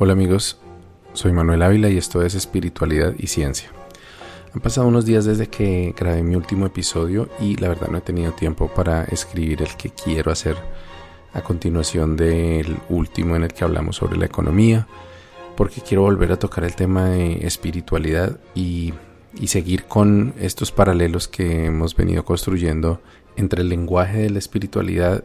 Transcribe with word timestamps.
Hola 0.00 0.12
amigos, 0.12 0.58
soy 1.12 1.32
Manuel 1.32 1.60
Ávila 1.60 1.90
y 1.90 1.98
esto 1.98 2.22
es 2.22 2.36
Espiritualidad 2.36 3.16
y 3.18 3.26
Ciencia. 3.26 3.68
Han 4.54 4.60
pasado 4.60 4.86
unos 4.86 5.04
días 5.04 5.24
desde 5.24 5.48
que 5.48 5.92
grabé 5.98 6.22
mi 6.22 6.36
último 6.36 6.66
episodio 6.66 7.28
y 7.40 7.56
la 7.56 7.68
verdad 7.68 7.88
no 7.88 7.98
he 7.98 8.02
tenido 8.02 8.30
tiempo 8.30 8.68
para 8.68 9.02
escribir 9.06 9.60
el 9.60 9.76
que 9.76 9.90
quiero 9.90 10.30
hacer 10.30 10.54
a 11.32 11.42
continuación 11.42 12.16
del 12.16 12.78
último 12.88 13.34
en 13.34 13.42
el 13.42 13.52
que 13.52 13.64
hablamos 13.64 13.96
sobre 13.96 14.16
la 14.16 14.26
economía, 14.26 14.86
porque 15.56 15.80
quiero 15.80 16.02
volver 16.02 16.30
a 16.30 16.38
tocar 16.38 16.62
el 16.62 16.76
tema 16.76 17.06
de 17.06 17.44
espiritualidad 17.44 18.38
y, 18.54 18.94
y 19.34 19.48
seguir 19.48 19.86
con 19.86 20.32
estos 20.38 20.70
paralelos 20.70 21.26
que 21.26 21.64
hemos 21.64 21.96
venido 21.96 22.24
construyendo 22.24 23.02
entre 23.34 23.62
el 23.62 23.68
lenguaje 23.68 24.18
de 24.18 24.30
la 24.30 24.38
espiritualidad 24.38 25.24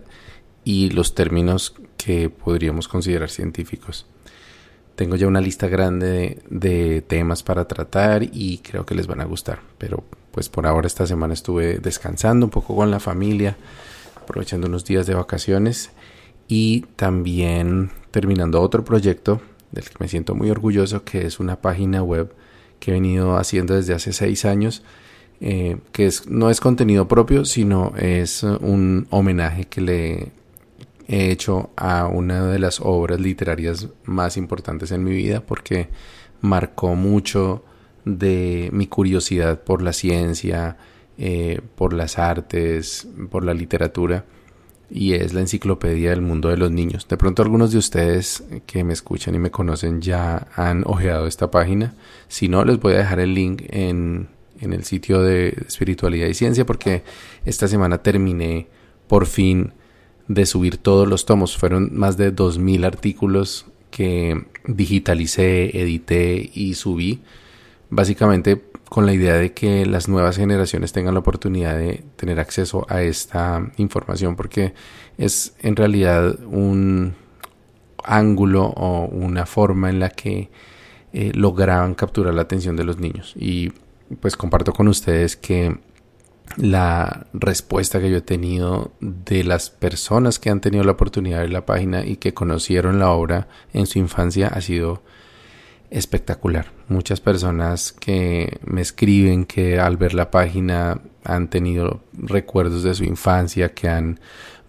y 0.63 0.89
los 0.89 1.13
términos 1.13 1.75
que 1.95 2.31
podríamos 2.31 2.87
considerar 2.87 3.29
científicos. 3.29 4.07
Tengo 4.95 5.15
ya 5.15 5.27
una 5.27 5.41
lista 5.41 5.67
grande 5.67 6.39
de, 6.49 7.01
temas 7.01 7.41
para 7.41 7.67
tratar 7.67 8.23
y 8.23 8.59
creo 8.59 8.85
que 8.85 8.95
les 8.95 9.07
van 9.07 9.21
a 9.21 9.25
gustar. 9.25 9.59
Pero 9.77 10.03
pues 10.31 10.49
por 10.49 10.67
ahora 10.67 10.87
esta 10.87 11.07
semana 11.07 11.33
estuve 11.33 11.79
descansando 11.79 12.45
un 12.45 12.49
poco 12.49 12.75
con 12.75 12.91
la 12.91 12.99
familia, 12.99 13.57
aprovechando 14.15 14.67
unos 14.67 14.85
días 14.85 15.07
de 15.07 15.15
vacaciones 15.15 15.91
y 16.47 16.81
también 16.95 17.91
terminando 18.11 18.61
otro 18.61 18.83
proyecto 18.83 19.41
del 19.71 19.85
que 19.85 19.95
me 19.99 20.07
siento 20.07 20.35
muy 20.35 20.51
orgulloso, 20.51 21.03
que 21.03 21.25
es 21.25 21.39
una 21.39 21.59
página 21.59 22.03
web 22.03 22.31
que 22.79 22.91
he 22.91 22.93
venido 22.93 23.37
haciendo 23.37 23.73
desde 23.75 23.93
hace 23.93 24.13
seis 24.13 24.45
años, 24.45 24.83
eh, 25.41 25.77
que 25.91 26.05
es, 26.05 26.27
no 26.27 26.49
es 26.49 26.61
contenido 26.61 27.07
propio, 27.07 27.45
sino 27.45 27.93
es 27.97 28.43
un 28.43 29.07
homenaje 29.09 29.65
que 29.65 29.81
le 29.81 30.31
hecho 31.07 31.71
a 31.75 32.07
una 32.07 32.47
de 32.47 32.59
las 32.59 32.79
obras 32.81 33.19
literarias 33.19 33.89
más 34.05 34.37
importantes 34.37 34.91
en 34.91 35.03
mi 35.03 35.11
vida 35.11 35.41
porque 35.41 35.89
marcó 36.41 36.95
mucho 36.95 37.63
de 38.05 38.69
mi 38.73 38.87
curiosidad 38.87 39.63
por 39.63 39.81
la 39.81 39.93
ciencia, 39.93 40.77
eh, 41.17 41.61
por 41.75 41.93
las 41.93 42.19
artes, 42.19 43.07
por 43.29 43.43
la 43.45 43.53
literatura 43.53 44.25
y 44.89 45.13
es 45.13 45.33
la 45.33 45.41
enciclopedia 45.41 46.11
del 46.11 46.21
mundo 46.21 46.49
de 46.49 46.57
los 46.57 46.71
niños. 46.71 47.07
De 47.07 47.17
pronto 47.17 47.41
algunos 47.41 47.71
de 47.71 47.77
ustedes 47.77 48.43
que 48.65 48.83
me 48.83 48.93
escuchan 48.93 49.33
y 49.35 49.39
me 49.39 49.51
conocen 49.51 50.01
ya 50.01 50.47
han 50.55 50.83
ojeado 50.85 51.27
esta 51.27 51.49
página. 51.49 51.95
Si 52.27 52.47
no, 52.47 52.63
les 52.63 52.79
voy 52.79 52.93
a 52.93 52.97
dejar 52.97 53.19
el 53.19 53.33
link 53.33 53.63
en, 53.69 54.27
en 54.59 54.73
el 54.73 54.83
sitio 54.83 55.21
de 55.21 55.49
espiritualidad 55.67 56.27
y 56.27 56.33
ciencia 56.33 56.65
porque 56.65 57.03
esta 57.45 57.67
semana 57.67 58.03
terminé 58.03 58.67
por 59.07 59.25
fin 59.25 59.73
de 60.27 60.45
subir 60.45 60.77
todos 60.77 61.07
los 61.07 61.25
tomos. 61.25 61.57
Fueron 61.57 61.89
más 61.93 62.17
de 62.17 62.33
2.000 62.33 62.85
artículos 62.85 63.65
que 63.91 64.45
digitalicé, 64.65 65.81
edité 65.81 66.49
y 66.53 66.73
subí. 66.75 67.21
Básicamente 67.89 68.61
con 68.89 69.05
la 69.07 69.13
idea 69.13 69.33
de 69.35 69.53
que 69.53 69.85
las 69.87 70.07
nuevas 70.07 70.37
generaciones 70.37 70.93
tengan 70.93 71.15
la 71.15 71.21
oportunidad 71.21 71.77
de 71.77 72.03
tener 72.15 72.39
acceso 72.39 72.85
a 72.89 73.01
esta 73.01 73.71
información 73.77 74.35
porque 74.35 74.75
es 75.17 75.55
en 75.61 75.75
realidad 75.75 76.37
un 76.45 77.15
ángulo 78.03 78.65
o 78.65 79.05
una 79.05 79.47
forma 79.47 79.89
en 79.89 79.99
la 79.99 80.09
que 80.09 80.51
eh, 81.11 81.31
lograban 81.33 81.95
capturar 81.95 82.33
la 82.33 82.43
atención 82.43 82.75
de 82.75 82.83
los 82.83 82.99
niños. 82.99 83.33
Y 83.35 83.71
pues 84.19 84.35
comparto 84.37 84.73
con 84.73 84.87
ustedes 84.87 85.35
que 85.35 85.75
la 86.57 87.27
respuesta 87.33 87.99
que 87.99 88.09
yo 88.09 88.17
he 88.17 88.21
tenido 88.21 88.91
de 88.99 89.43
las 89.43 89.69
personas 89.69 90.39
que 90.39 90.49
han 90.49 90.61
tenido 90.61 90.83
la 90.83 90.93
oportunidad 90.93 91.37
de 91.37 91.43
ver 91.43 91.53
la 91.53 91.65
página 91.65 92.05
y 92.05 92.17
que 92.17 92.33
conocieron 92.33 92.99
la 92.99 93.09
obra 93.09 93.47
en 93.73 93.85
su 93.87 93.99
infancia 93.99 94.47
ha 94.47 94.61
sido 94.61 95.03
espectacular. 95.89 96.71
Muchas 96.87 97.21
personas 97.21 97.91
que 97.91 98.59
me 98.65 98.81
escriben 98.81 99.45
que 99.45 99.79
al 99.79 99.97
ver 99.97 100.13
la 100.13 100.31
página 100.31 101.01
han 101.23 101.49
tenido 101.49 102.03
recuerdos 102.13 102.83
de 102.83 102.95
su 102.95 103.03
infancia, 103.03 103.73
que 103.73 103.89
han 103.89 104.19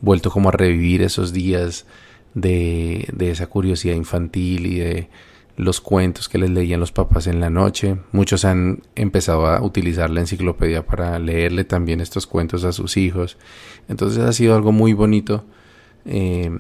vuelto 0.00 0.31
como 0.31 0.50
a 0.50 0.53
revivir 0.53 1.03
esos 1.03 1.33
días 1.33 1.87
de, 2.34 3.09
de 3.12 3.31
esa 3.31 3.47
curiosidad 3.47 3.94
infantil 3.94 4.67
y 4.67 4.78
de 4.78 5.09
los 5.57 5.81
cuentos 5.81 6.29
que 6.29 6.39
les 6.39 6.51
leían 6.51 6.81
los 6.81 6.93
papás 6.93 7.27
en 7.27 7.41
la 7.41 7.51
noche. 7.51 7.97
Muchos 8.13 8.45
han 8.45 8.83
empezado 8.97 9.47
a 9.47 9.63
utilizar 9.63 10.11
la 10.11 10.21
enciclopedia 10.21 10.85
para 10.85 11.19
leerle 11.19 11.65
también 11.65 12.01
estos 12.01 12.27
cuentos 12.27 12.65
a 12.65 12.73
sus 12.73 12.97
hijos. 12.97 13.37
Entonces 13.89 14.19
ha 14.21 14.33
sido 14.33 14.55
algo 14.55 14.73
muy 14.73 14.93
bonito. 14.93 15.45
Eh, 16.07 16.51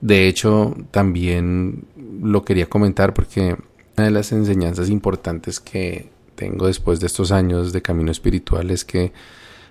de 0.00 0.28
hecho, 0.28 0.76
también 0.90 1.84
lo 2.22 2.44
quería 2.44 2.68
comentar 2.68 3.14
porque 3.14 3.56
una 3.96 4.04
de 4.04 4.10
las 4.10 4.32
enseñanzas 4.32 4.90
importantes 4.90 5.60
que 5.60 6.10
tengo 6.34 6.66
después 6.66 7.00
de 7.00 7.06
estos 7.06 7.32
años 7.32 7.72
de 7.72 7.82
camino 7.82 8.10
espiritual 8.10 8.70
es 8.70 8.84
que 8.84 9.12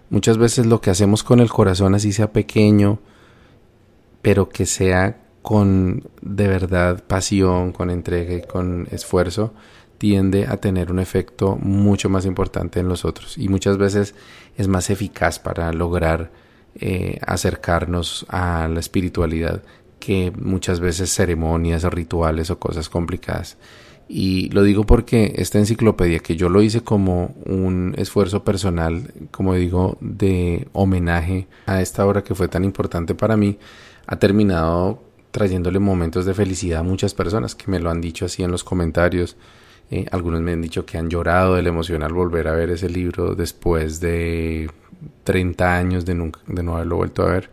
muchas 0.10 0.38
veces 0.38 0.66
lo 0.66 0.82
que 0.82 0.90
hacemos 0.90 1.24
con 1.24 1.40
el 1.40 1.50
corazón, 1.50 1.94
así 1.94 2.12
sea 2.12 2.34
pequeño, 2.34 3.00
pero 4.24 4.50
que 4.50 4.66
sea 4.66 5.25
con 5.46 6.02
de 6.24 6.48
verdad 6.48 7.04
pasión, 7.06 7.72
con 7.72 7.92
entrega 7.92 8.34
y 8.34 8.42
con 8.42 8.88
esfuerzo, 8.90 9.54
tiende 10.00 10.48
a 10.48 10.58
tener 10.58 10.92
un 10.92 10.98
efecto 10.98 11.56
mucho 11.56 12.10
más 12.10 12.26
importante 12.26 12.80
en 12.80 12.90
los 12.90 13.06
otros 13.06 13.38
y 13.38 13.48
muchas 13.48 13.78
veces 13.78 14.16
es 14.58 14.68
más 14.68 14.90
eficaz 14.90 15.38
para 15.38 15.72
lograr 15.72 16.32
eh, 16.74 17.20
acercarnos 17.28 18.26
a 18.28 18.68
la 18.68 18.80
espiritualidad 18.80 19.62
que 20.00 20.34
muchas 20.36 20.80
veces 20.80 21.14
ceremonias, 21.14 21.84
rituales 21.84 22.50
o 22.50 22.58
cosas 22.58 22.90
complicadas. 22.90 23.58
Y 24.08 24.50
lo 24.50 24.64
digo 24.64 24.84
porque 24.84 25.36
esta 25.38 25.60
enciclopedia, 25.60 26.18
que 26.18 26.36
yo 26.36 26.50
lo 26.50 26.64
hice 26.64 26.82
como 26.82 27.36
un 27.46 27.94
esfuerzo 27.98 28.44
personal, 28.44 29.14
como 29.30 29.54
digo, 29.54 30.00
de 30.02 30.68
homenaje 30.74 31.48
a 31.68 31.84
esta 31.84 32.04
obra 32.04 32.24
que 32.24 32.34
fue 32.34 32.48
tan 32.48 32.64
importante 32.64 33.14
para 33.14 33.38
mí, 33.38 33.60
ha 34.08 34.18
terminado 34.18 35.05
trayéndole 35.36 35.80
momentos 35.80 36.26
de 36.26 36.34
felicidad 36.34 36.80
a 36.80 36.84
muchas 36.84 37.14
personas 37.14 37.56
que 37.56 37.70
me 37.70 37.82
lo 37.82 37.90
han 37.90 38.00
dicho 38.00 38.24
así 38.24 38.42
en 38.42 38.52
los 38.52 38.64
comentarios. 38.64 39.36
Eh, 39.92 40.06
algunos 40.14 40.40
me 40.40 40.54
han 40.54 40.62
dicho 40.62 40.86
que 40.86 40.98
han 40.98 41.10
llorado 41.10 41.56
de 41.56 41.62
la 41.62 41.68
emoción 41.68 42.04
al 42.04 42.14
volver 42.14 42.48
a 42.48 42.54
ver 42.54 42.70
ese 42.70 42.90
libro 42.90 43.36
después 43.36 44.00
de 44.00 44.72
30 45.26 45.76
años 45.76 46.06
de, 46.06 46.16
nunca, 46.16 46.40
de 46.48 46.64
no 46.64 46.76
haberlo 46.76 46.96
vuelto 46.96 47.24
a 47.24 47.32
ver. 47.32 47.50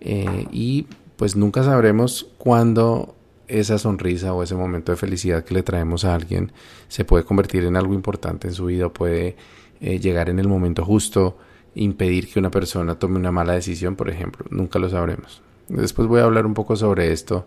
Eh, 0.00 0.48
y 0.52 0.86
pues 1.16 1.34
nunca 1.34 1.62
sabremos 1.62 2.28
cuándo 2.36 3.16
esa 3.46 3.78
sonrisa 3.78 4.34
o 4.34 4.42
ese 4.42 4.54
momento 4.54 4.92
de 4.92 4.98
felicidad 4.98 5.44
que 5.44 5.54
le 5.54 5.62
traemos 5.62 6.04
a 6.04 6.14
alguien 6.14 6.52
se 6.88 7.06
puede 7.06 7.24
convertir 7.24 7.64
en 7.64 7.78
algo 7.78 7.94
importante 7.94 8.48
en 8.48 8.52
su 8.52 8.66
vida, 8.66 8.90
puede 8.90 9.34
eh, 9.80 9.98
llegar 9.98 10.28
en 10.28 10.40
el 10.40 10.46
momento 10.46 10.84
justo, 10.84 11.38
impedir 11.74 12.30
que 12.30 12.38
una 12.38 12.50
persona 12.50 12.98
tome 12.98 13.16
una 13.18 13.32
mala 13.32 13.54
decisión, 13.54 13.96
por 13.96 14.10
ejemplo. 14.10 14.44
Nunca 14.50 14.78
lo 14.78 14.90
sabremos. 14.90 15.47
Después 15.68 16.08
voy 16.08 16.20
a 16.20 16.24
hablar 16.24 16.46
un 16.46 16.54
poco 16.54 16.76
sobre 16.76 17.12
esto 17.12 17.46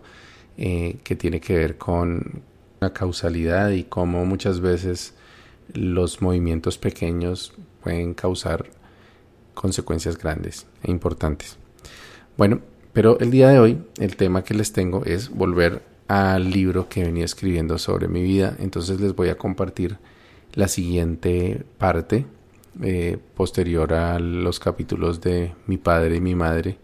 eh, 0.56 0.98
que 1.04 1.16
tiene 1.16 1.40
que 1.40 1.56
ver 1.56 1.78
con 1.78 2.42
la 2.80 2.92
causalidad 2.92 3.70
y 3.70 3.84
cómo 3.84 4.24
muchas 4.24 4.60
veces 4.60 5.14
los 5.72 6.20
movimientos 6.20 6.78
pequeños 6.78 7.54
pueden 7.82 8.14
causar 8.14 8.66
consecuencias 9.54 10.18
grandes 10.18 10.66
e 10.82 10.90
importantes. 10.90 11.56
Bueno, 12.36 12.60
pero 12.92 13.18
el 13.20 13.30
día 13.30 13.48
de 13.48 13.58
hoy 13.58 13.78
el 13.98 14.16
tema 14.16 14.44
que 14.44 14.54
les 14.54 14.72
tengo 14.72 15.04
es 15.04 15.30
volver 15.30 15.82
al 16.08 16.50
libro 16.50 16.88
que 16.88 17.04
venía 17.04 17.24
escribiendo 17.24 17.78
sobre 17.78 18.08
mi 18.08 18.22
vida. 18.22 18.56
Entonces 18.58 19.00
les 19.00 19.14
voy 19.14 19.30
a 19.30 19.38
compartir 19.38 19.98
la 20.54 20.68
siguiente 20.68 21.64
parte 21.78 22.26
eh, 22.82 23.18
posterior 23.34 23.94
a 23.94 24.18
los 24.18 24.60
capítulos 24.60 25.20
de 25.20 25.54
mi 25.66 25.78
padre 25.78 26.16
y 26.16 26.20
mi 26.20 26.34
madre 26.34 26.78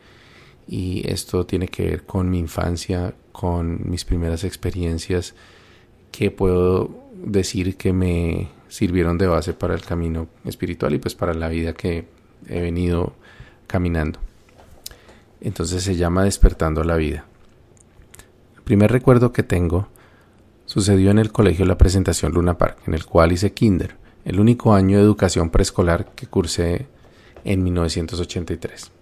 y 0.69 1.11
esto 1.11 1.47
tiene 1.47 1.69
que 1.69 1.85
ver 1.85 2.05
con 2.05 2.29
mi 2.29 2.39
infancia, 2.39 3.15
con 3.33 3.91
mis 3.91 4.05
primeras 4.05 4.45
experiencias 4.45 5.35
que 6.13 6.31
puedo 6.31 6.91
decir 7.15 7.77
que 7.77 7.93
me 7.93 8.51
sirvieron 8.69 9.17
de 9.17 9.27
base 9.27 9.55
para 9.55 9.75
el 9.75 9.81
camino 9.81 10.29
espiritual 10.45 10.95
y 10.95 10.99
pues 10.99 11.15
para 11.15 11.33
la 11.33 11.49
vida 11.49 11.73
que 11.73 12.07
he 12.47 12.61
venido 12.61 13.15
caminando. 13.67 14.21
Entonces 15.41 15.83
se 15.83 15.97
llama 15.97 16.25
Despertando 16.25 16.85
la 16.85 16.97
Vida. 16.97 17.25
El 18.57 18.63
primer 18.63 18.93
recuerdo 18.93 19.33
que 19.33 19.43
tengo 19.43 19.89
sucedió 20.67 21.11
en 21.11 21.19
el 21.19 21.33
colegio 21.33 21.65
La 21.65 21.79
Presentación 21.79 22.33
Luna 22.33 22.59
Park, 22.59 22.81
en 22.87 22.93
el 22.93 23.07
cual 23.07 23.33
hice 23.33 23.53
kinder, 23.53 23.97
el 24.27 24.39
único 24.39 24.75
año 24.75 24.99
de 24.99 25.05
educación 25.05 25.49
preescolar 25.49 26.13
que 26.15 26.27
cursé 26.27 26.87
en 27.45 27.63
1983. 27.65 28.98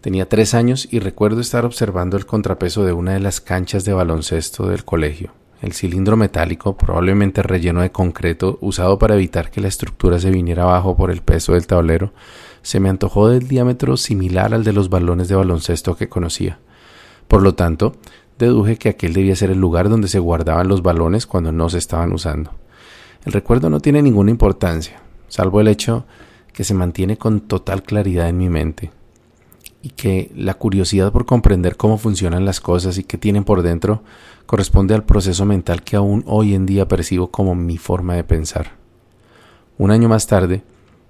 Tenía 0.00 0.28
tres 0.28 0.54
años 0.54 0.86
y 0.92 1.00
recuerdo 1.00 1.40
estar 1.40 1.64
observando 1.64 2.16
el 2.16 2.24
contrapeso 2.24 2.84
de 2.84 2.92
una 2.92 3.14
de 3.14 3.20
las 3.20 3.40
canchas 3.40 3.84
de 3.84 3.92
baloncesto 3.92 4.68
del 4.68 4.84
colegio. 4.84 5.32
El 5.60 5.72
cilindro 5.72 6.16
metálico, 6.16 6.76
probablemente 6.76 7.42
relleno 7.42 7.80
de 7.80 7.90
concreto, 7.90 8.58
usado 8.60 8.96
para 9.00 9.16
evitar 9.16 9.50
que 9.50 9.60
la 9.60 9.66
estructura 9.66 10.20
se 10.20 10.30
viniera 10.30 10.62
abajo 10.62 10.96
por 10.96 11.10
el 11.10 11.20
peso 11.22 11.54
del 11.54 11.66
tablero, 11.66 12.12
se 12.62 12.78
me 12.78 12.88
antojó 12.88 13.28
del 13.28 13.48
diámetro 13.48 13.96
similar 13.96 14.54
al 14.54 14.62
de 14.62 14.72
los 14.72 14.88
balones 14.88 15.26
de 15.26 15.34
baloncesto 15.34 15.96
que 15.96 16.08
conocía. 16.08 16.60
Por 17.26 17.42
lo 17.42 17.56
tanto, 17.56 17.96
deduje 18.38 18.76
que 18.76 18.90
aquel 18.90 19.14
debía 19.14 19.34
ser 19.34 19.50
el 19.50 19.58
lugar 19.58 19.88
donde 19.88 20.06
se 20.06 20.20
guardaban 20.20 20.68
los 20.68 20.80
balones 20.80 21.26
cuando 21.26 21.50
no 21.50 21.68
se 21.70 21.78
estaban 21.78 22.12
usando. 22.12 22.52
El 23.24 23.32
recuerdo 23.32 23.68
no 23.68 23.80
tiene 23.80 24.00
ninguna 24.00 24.30
importancia, 24.30 25.02
salvo 25.26 25.60
el 25.60 25.66
hecho 25.66 26.06
que 26.52 26.62
se 26.62 26.74
mantiene 26.74 27.18
con 27.18 27.40
total 27.40 27.82
claridad 27.82 28.28
en 28.28 28.38
mi 28.38 28.48
mente 28.48 28.92
y 29.82 29.90
que 29.90 30.30
la 30.34 30.54
curiosidad 30.54 31.12
por 31.12 31.24
comprender 31.26 31.76
cómo 31.76 31.98
funcionan 31.98 32.44
las 32.44 32.60
cosas 32.60 32.98
y 32.98 33.04
qué 33.04 33.16
tienen 33.18 33.44
por 33.44 33.62
dentro 33.62 34.02
corresponde 34.46 34.94
al 34.94 35.04
proceso 35.04 35.44
mental 35.44 35.82
que 35.82 35.96
aún 35.96 36.24
hoy 36.26 36.54
en 36.54 36.66
día 36.66 36.88
percibo 36.88 37.30
como 37.30 37.54
mi 37.54 37.78
forma 37.78 38.14
de 38.14 38.24
pensar. 38.24 38.72
Un 39.76 39.90
año 39.90 40.08
más 40.08 40.26
tarde, 40.26 40.62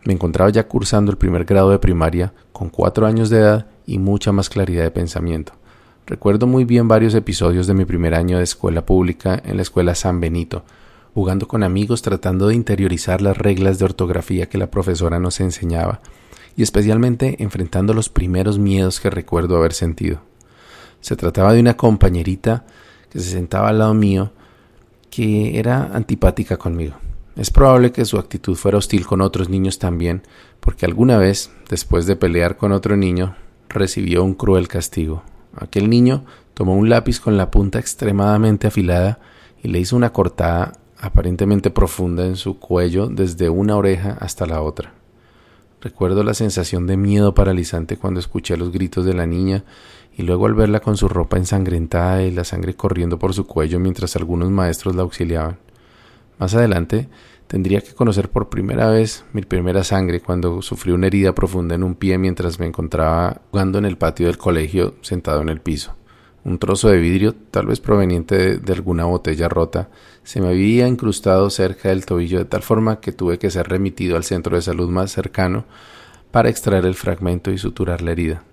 me 0.05 0.13
encontraba 0.13 0.51
ya 0.51 0.67
cursando 0.67 1.11
el 1.11 1.19
primer 1.19 1.45
grado 1.45 1.71
de 1.71 1.79
primaria 1.79 2.33
con 2.53 2.69
cuatro 2.69 3.07
años 3.07 3.31
de 3.31 3.39
edad 3.39 3.67
y 3.87 3.99
mucha 3.99 4.33
más 4.33 4.49
claridad 4.49 4.85
de 4.85 4.91
pensamiento. 4.91 5.53
Recuerdo 6.07 6.47
muy 6.47 6.65
bien 6.65 6.89
varios 6.89 7.15
episodios 7.15 7.67
de 7.67 7.75
mi 7.75 7.85
primer 7.85 8.15
año 8.15 8.39
de 8.39 8.45
escuela 8.45 8.85
pública 8.85 9.41
en 9.45 9.57
la 9.57 9.63
escuela 9.63 9.95
San 9.95 10.21
Benito, 10.21 10.65
jugando 11.15 11.49
con 11.49 11.63
amigos 11.63 12.03
tratando 12.03 12.49
de 12.49 12.55
interiorizar 12.55 13.21
las 13.21 13.37
reglas 13.37 13.79
de 13.79 13.85
ortografía 13.85 14.49
que 14.49 14.59
la 14.59 14.71
profesora 14.71 15.19
nos 15.19 15.41
enseñaba, 15.41 16.01
y 16.59 16.63
especialmente 16.65 17.41
enfrentando 17.41 17.95
los 17.95 18.09
primeros 18.09 18.59
miedos 18.59 18.99
que 18.99 19.11
recuerdo 19.11 19.57
haber 19.57 19.73
sentido. 19.73 20.23
Se 21.01 21.15
trataba 21.15 21.53
de 21.53 21.61
una 21.61 21.77
compañerita 21.77 22.67
que 23.11 23.21
se 23.21 23.31
sentaba 23.31 23.69
al 23.69 23.79
lado 23.79 23.95
mío 23.95 24.33
que 25.09 25.61
era 25.61 25.85
antipática 25.95 26.57
conmigo. 26.57 26.97
Es 27.37 27.53
probable 27.53 27.93
que 27.93 28.05
su 28.05 28.19
actitud 28.19 28.57
fuera 28.57 28.77
hostil 28.77 29.07
con 29.07 29.21
otros 29.21 29.49
niños 29.49 29.79
también, 29.79 30.23
porque 30.59 30.85
alguna 30.85 31.17
vez, 31.17 31.53
después 31.69 32.07
de 32.07 32.17
pelear 32.17 32.57
con 32.57 32.73
otro 32.73 32.97
niño, 32.97 33.37
recibió 33.69 34.25
un 34.25 34.35
cruel 34.35 34.67
castigo. 34.67 35.23
Aquel 35.55 35.89
niño 35.89 36.25
tomó 36.55 36.75
un 36.75 36.89
lápiz 36.89 37.21
con 37.21 37.37
la 37.37 37.53
punta 37.53 37.79
extremadamente 37.79 38.67
afilada 38.67 39.21
y 39.63 39.69
le 39.69 39.79
hizo 39.79 39.95
una 39.95 40.13
cortada 40.13 40.73
aparentemente 40.99 41.71
profunda 41.71 42.27
en 42.27 42.35
su 42.35 42.59
cuello 42.59 43.07
desde 43.07 43.49
una 43.49 43.77
oreja 43.77 44.19
hasta 44.19 44.45
la 44.45 44.61
otra. 44.61 44.98
Recuerdo 45.81 46.25
la 46.25 46.35
sensación 46.35 46.87
de 46.87 46.97
miedo 46.97 47.35
paralizante 47.35 47.97
cuando 47.97 48.21
escuché 48.21 48.57
los 48.57 48.73
gritos 48.73 49.05
de 49.05 49.15
la 49.15 49.27
niña 49.27 49.65
y 50.17 50.23
luego 50.23 50.47
al 50.47 50.55
verla 50.55 50.81
con 50.81 50.97
su 50.97 51.09
ropa 51.09 51.37
ensangrentada 51.37 52.23
y 52.23 52.31
la 52.31 52.45
sangre 52.45 52.75
corriendo 52.75 53.19
por 53.19 53.35
su 53.35 53.47
cuello 53.47 53.79
mientras 53.79 54.17
algunos 54.17 54.51
maestros 54.51 54.97
la 54.97 55.03
auxiliaban. 55.03 55.59
Más 56.39 56.55
adelante 56.55 57.09
Tendría 57.49 57.81
que 57.81 57.95
conocer 57.95 58.29
por 58.29 58.51
primera 58.51 58.91
vez 58.91 59.25
mi 59.33 59.41
primera 59.41 59.83
sangre 59.83 60.21
cuando 60.21 60.61
sufrí 60.61 60.93
una 60.93 61.07
herida 61.07 61.35
profunda 61.35 61.75
en 61.75 61.83
un 61.83 61.95
pie 61.95 62.19
mientras 62.19 62.61
me 62.61 62.67
encontraba 62.67 63.41
jugando 63.51 63.79
en 63.79 63.87
el 63.87 63.97
patio 63.97 64.27
del 64.27 64.37
colegio 64.37 64.97
sentado 65.01 65.41
en 65.41 65.49
el 65.49 65.63
piso. 65.63 65.97
Un 66.45 66.59
trozo 66.59 66.89
de 66.89 66.99
vidrio, 66.99 67.35
tal 67.51 67.67
vez 67.67 67.81
proveniente 67.81 68.59
de, 68.59 68.73
alguna 68.73 69.05
botella 69.05 69.49
rota, 69.49 69.89
se 70.23 70.41
me 70.41 70.49
había 70.49 70.87
incrustado 70.87 71.51
cerca 71.51 71.89
del 71.89 72.07
tobillo 72.07 72.39
de 72.39 72.45
tal 72.45 72.63
forma 72.63 73.01
que 73.01 73.13
tuve 73.13 73.39
que 73.39 73.51
ser 73.51 73.69
remitido 73.69 74.17
al 74.17 74.25
centro 74.25 74.57
de 74.57 74.63
salud 74.63 74.89
más 74.89 75.11
cercano 75.11 75.65
para 76.31 76.49
extraer 76.49 76.87
el 76.87 76.95
fragmento 76.95 77.51
y 77.51 77.59
suturar 77.59 78.03
la 78.03 78.13
herida. 78.13 78.45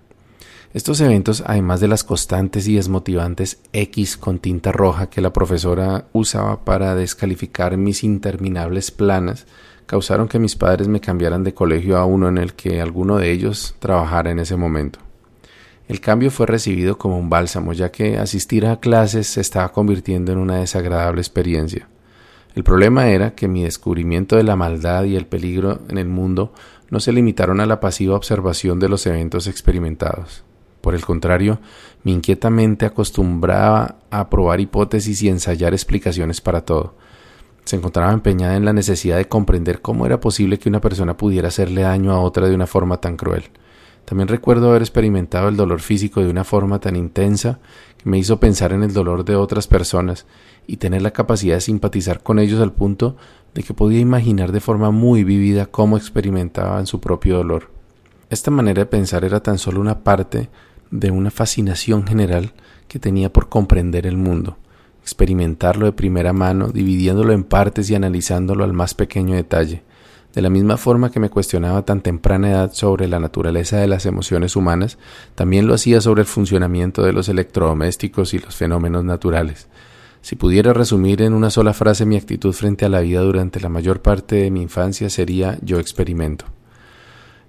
Estos 0.74 1.00
eventos, 1.00 1.42
además 1.46 1.80
de 1.80 1.88
las 1.88 2.04
constantes 2.04 2.68
y 2.68 2.74
desmotivantes 2.74 3.60
X 3.72 4.16
con 4.16 4.40
tinta 4.40 4.72
roja 4.72 5.08
que 5.08 5.22
la 5.22 5.32
profesora 5.32 6.06
usaba 6.12 6.64
para 6.64 6.94
descalificar 6.94 7.76
mis 7.76 8.04
interminables 8.04 8.90
planas, 8.90 9.46
causaron 9.86 10.28
que 10.28 10.38
mis 10.38 10.56
padres 10.56 10.88
me 10.88 11.00
cambiaran 11.00 11.44
de 11.44 11.54
colegio 11.54 11.96
a 11.96 12.04
uno 12.04 12.28
en 12.28 12.36
el 12.36 12.52
que 12.54 12.80
alguno 12.80 13.16
de 13.16 13.30
ellos 13.30 13.74
trabajara 13.78 14.30
en 14.30 14.40
ese 14.40 14.56
momento. 14.56 15.05
El 15.88 16.00
cambio 16.00 16.30
fue 16.30 16.46
recibido 16.46 16.98
como 16.98 17.18
un 17.18 17.30
bálsamo, 17.30 17.72
ya 17.72 17.92
que 17.92 18.18
asistir 18.18 18.66
a 18.66 18.80
clases 18.80 19.28
se 19.28 19.40
estaba 19.40 19.70
convirtiendo 19.70 20.32
en 20.32 20.38
una 20.38 20.56
desagradable 20.56 21.20
experiencia. 21.20 21.88
El 22.56 22.64
problema 22.64 23.08
era 23.08 23.34
que 23.34 23.48
mi 23.48 23.62
descubrimiento 23.62 24.36
de 24.36 24.42
la 24.42 24.56
maldad 24.56 25.04
y 25.04 25.14
el 25.14 25.26
peligro 25.26 25.80
en 25.88 25.98
el 25.98 26.08
mundo 26.08 26.52
no 26.90 27.00
se 27.00 27.12
limitaron 27.12 27.60
a 27.60 27.66
la 27.66 27.80
pasiva 27.80 28.16
observación 28.16 28.80
de 28.80 28.88
los 28.88 29.06
eventos 29.06 29.46
experimentados. 29.46 30.42
Por 30.80 30.94
el 30.94 31.04
contrario, 31.04 31.60
mi 32.02 32.12
inquieta 32.12 32.48
mente 32.48 32.86
acostumbraba 32.86 33.96
a 34.10 34.30
probar 34.30 34.60
hipótesis 34.60 35.22
y 35.22 35.28
ensayar 35.28 35.72
explicaciones 35.72 36.40
para 36.40 36.62
todo. 36.62 36.94
Se 37.64 37.76
encontraba 37.76 38.12
empeñada 38.12 38.56
en 38.56 38.64
la 38.64 38.72
necesidad 38.72 39.16
de 39.16 39.28
comprender 39.28 39.82
cómo 39.82 40.06
era 40.06 40.20
posible 40.20 40.58
que 40.58 40.68
una 40.68 40.80
persona 40.80 41.16
pudiera 41.16 41.48
hacerle 41.48 41.82
daño 41.82 42.12
a 42.12 42.20
otra 42.20 42.48
de 42.48 42.54
una 42.54 42.66
forma 42.66 43.00
tan 43.00 43.16
cruel. 43.16 43.44
También 44.06 44.28
recuerdo 44.28 44.70
haber 44.70 44.82
experimentado 44.82 45.48
el 45.48 45.56
dolor 45.56 45.80
físico 45.80 46.22
de 46.22 46.30
una 46.30 46.44
forma 46.44 46.78
tan 46.78 46.94
intensa 46.94 47.58
que 47.98 48.08
me 48.08 48.18
hizo 48.18 48.38
pensar 48.38 48.72
en 48.72 48.84
el 48.84 48.92
dolor 48.92 49.24
de 49.24 49.34
otras 49.34 49.66
personas 49.66 50.26
y 50.66 50.76
tener 50.76 51.02
la 51.02 51.10
capacidad 51.10 51.56
de 51.56 51.60
simpatizar 51.60 52.22
con 52.22 52.38
ellos 52.38 52.60
al 52.60 52.72
punto 52.72 53.16
de 53.52 53.64
que 53.64 53.74
podía 53.74 53.98
imaginar 53.98 54.52
de 54.52 54.60
forma 54.60 54.92
muy 54.92 55.24
vívida 55.24 55.66
cómo 55.66 55.96
experimentaban 55.96 56.86
su 56.86 57.00
propio 57.00 57.38
dolor. 57.38 57.70
Esta 58.30 58.52
manera 58.52 58.82
de 58.82 58.86
pensar 58.86 59.24
era 59.24 59.40
tan 59.40 59.58
solo 59.58 59.80
una 59.80 60.04
parte 60.04 60.50
de 60.92 61.10
una 61.10 61.32
fascinación 61.32 62.06
general 62.06 62.52
que 62.86 63.00
tenía 63.00 63.32
por 63.32 63.48
comprender 63.48 64.06
el 64.06 64.16
mundo, 64.16 64.56
experimentarlo 65.02 65.84
de 65.84 65.92
primera 65.92 66.32
mano, 66.32 66.68
dividiéndolo 66.68 67.32
en 67.32 67.42
partes 67.42 67.90
y 67.90 67.96
analizándolo 67.96 68.62
al 68.62 68.72
más 68.72 68.94
pequeño 68.94 69.34
detalle, 69.34 69.82
de 70.36 70.42
la 70.42 70.50
misma 70.50 70.76
forma 70.76 71.10
que 71.10 71.18
me 71.18 71.30
cuestionaba 71.30 71.86
tan 71.86 72.02
temprana 72.02 72.50
edad 72.50 72.72
sobre 72.74 73.08
la 73.08 73.18
naturaleza 73.18 73.78
de 73.78 73.86
las 73.86 74.04
emociones 74.04 74.54
humanas, 74.54 74.98
también 75.34 75.66
lo 75.66 75.72
hacía 75.72 76.02
sobre 76.02 76.20
el 76.20 76.26
funcionamiento 76.26 77.02
de 77.02 77.14
los 77.14 77.30
electrodomésticos 77.30 78.34
y 78.34 78.38
los 78.40 78.54
fenómenos 78.54 79.02
naturales. 79.02 79.66
Si 80.20 80.36
pudiera 80.36 80.74
resumir 80.74 81.22
en 81.22 81.32
una 81.32 81.48
sola 81.48 81.72
frase 81.72 82.04
mi 82.04 82.18
actitud 82.18 82.52
frente 82.52 82.84
a 82.84 82.90
la 82.90 83.00
vida 83.00 83.22
durante 83.22 83.60
la 83.60 83.70
mayor 83.70 84.02
parte 84.02 84.36
de 84.36 84.50
mi 84.50 84.60
infancia 84.60 85.08
sería 85.08 85.58
yo 85.62 85.78
experimento. 85.78 86.44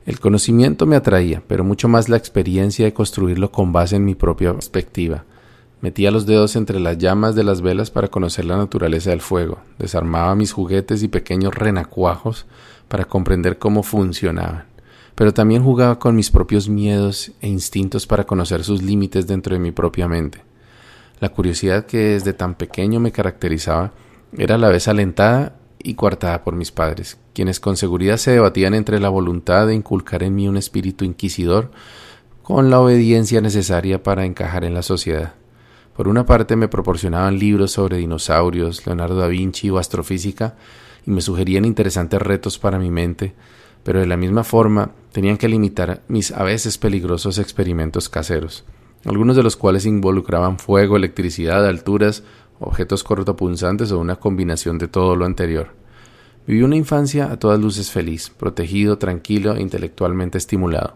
El 0.06 0.22
conocimiento 0.22 0.86
me 0.86 0.96
atraía, 0.96 1.44
pero 1.46 1.66
mucho 1.66 1.90
más 1.90 2.08
la 2.08 2.16
experiencia 2.16 2.86
de 2.86 2.94
construirlo 2.94 3.52
con 3.52 3.74
base 3.74 3.98
en 3.98 4.06
mi 4.06 4.16
propia 4.16 4.54
perspectiva. 4.54 5.26
Metía 5.82 6.10
los 6.10 6.26
dedos 6.26 6.56
entre 6.56 6.80
las 6.80 6.98
llamas 6.98 7.36
de 7.36 7.44
las 7.44 7.62
velas 7.62 7.92
para 7.92 8.08
conocer 8.08 8.46
la 8.46 8.58
naturaleza 8.58 9.12
del 9.12 9.22
fuego, 9.22 9.60
desarmaba 9.78 10.34
mis 10.36 10.52
juguetes 10.54 11.04
y 11.04 11.08
pequeños 11.08 11.54
renacuajos 11.54 12.48
para 12.88 13.06
comprender 13.06 13.58
cómo 13.58 13.84
funcionaban, 13.84 14.66
pero 15.16 15.34
también 15.34 15.64
jugaba 15.64 16.00
con 16.00 16.16
mis 16.16 16.32
propios 16.32 16.70
miedos 16.70 17.32
e 17.42 17.48
instintos 17.48 18.08
para 18.08 18.26
conocer 18.26 18.64
sus 18.64 18.82
límites 18.82 19.28
dentro 19.28 19.54
de 19.54 19.60
mi 19.60 19.72
propia 19.72 20.08
mente. 20.08 20.44
La 21.20 21.30
curiosidad 21.30 21.86
que 21.86 21.98
desde 21.98 22.34
tan 22.34 22.56
pequeño 22.56 23.00
me 23.00 23.12
caracterizaba 23.12 23.94
era 24.38 24.56
a 24.56 24.60
la 24.60 24.70
vez 24.70 24.88
alentada 24.88 25.56
y 25.80 25.96
coartada 25.96 26.44
por 26.44 26.56
mis 26.56 26.72
padres, 26.72 27.18
quienes 27.34 27.60
con 27.60 27.78
seguridad 27.78 28.18
se 28.18 28.32
debatían 28.32 28.74
entre 28.74 29.00
la 29.00 29.10
voluntad 29.10 29.68
de 29.68 29.76
inculcar 29.76 30.24
en 30.24 30.36
mí 30.36 30.48
un 30.48 30.58
espíritu 30.58 31.06
inquisidor 31.06 31.72
con 32.44 32.70
la 32.70 32.80
obediencia 32.80 33.42
necesaria 33.42 34.04
para 34.04 34.26
encajar 34.26 34.64
en 34.64 34.74
la 34.74 34.82
sociedad. 34.82 35.34
Por 35.96 36.08
una 36.08 36.26
parte 36.26 36.56
me 36.56 36.68
proporcionaban 36.68 37.40
libros 37.40 37.72
sobre 37.72 37.98
dinosaurios, 37.98 38.86
Leonardo 38.86 39.16
da 39.16 39.28
Vinci 39.28 39.70
o 39.70 39.80
astrofísica, 39.80 40.56
y 41.08 41.12
me 41.12 41.22
sugerían 41.22 41.66
interesantes 41.66 42.22
retos 42.22 42.60
para 42.60 42.78
mi 42.78 42.92
mente, 42.92 43.34
pero 43.84 44.02
de 44.02 44.06
la 44.06 44.18
misma 44.18 44.44
forma 44.44 44.92
tenían 45.14 45.38
que 45.38 45.48
limitar 45.48 46.04
mis 46.10 46.32
a 46.32 46.44
veces 46.44 46.78
peligrosos 46.78 47.40
experimentos 47.40 48.10
caseros, 48.10 48.66
algunos 49.06 49.38
de 49.38 49.44
los 49.44 49.56
cuales 49.56 49.86
involucraban 49.86 50.60
fuego, 50.60 50.98
electricidad, 50.98 51.66
alturas 51.66 52.24
objetos 52.60 53.04
cortopunzantes 53.04 53.92
o 53.92 54.00
una 54.00 54.18
combinación 54.18 54.78
de 54.78 54.88
todo 54.88 55.16
lo 55.16 55.26
anterior. 55.26 55.70
Viví 56.46 56.62
una 56.62 56.76
infancia 56.76 57.32
a 57.32 57.38
todas 57.38 57.60
luces 57.60 57.92
feliz, 57.92 58.30
protegido, 58.30 58.98
tranquilo 58.98 59.56
e 59.56 59.62
intelectualmente 59.62 60.38
estimulado. 60.38 60.96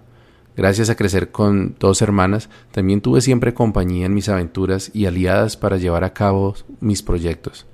Gracias 0.58 0.89
a 0.89 0.96
crecer 0.96 1.32
con 1.32 1.75
dos 1.80 2.01
hermanas, 2.01 2.50
también 2.72 3.00
tuve 3.00 3.22
siempre 3.22 3.53
compañía 3.53 4.06
en 4.06 4.13
mis 4.13 4.27
aventuras 4.27 4.91
y 4.94 5.06
aliadas 5.06 5.56
para 5.56 5.77
llevar 5.77 6.03
a 6.03 6.13
cabo 6.13 6.56
mis 6.82 7.01
proyectos. 7.01 7.65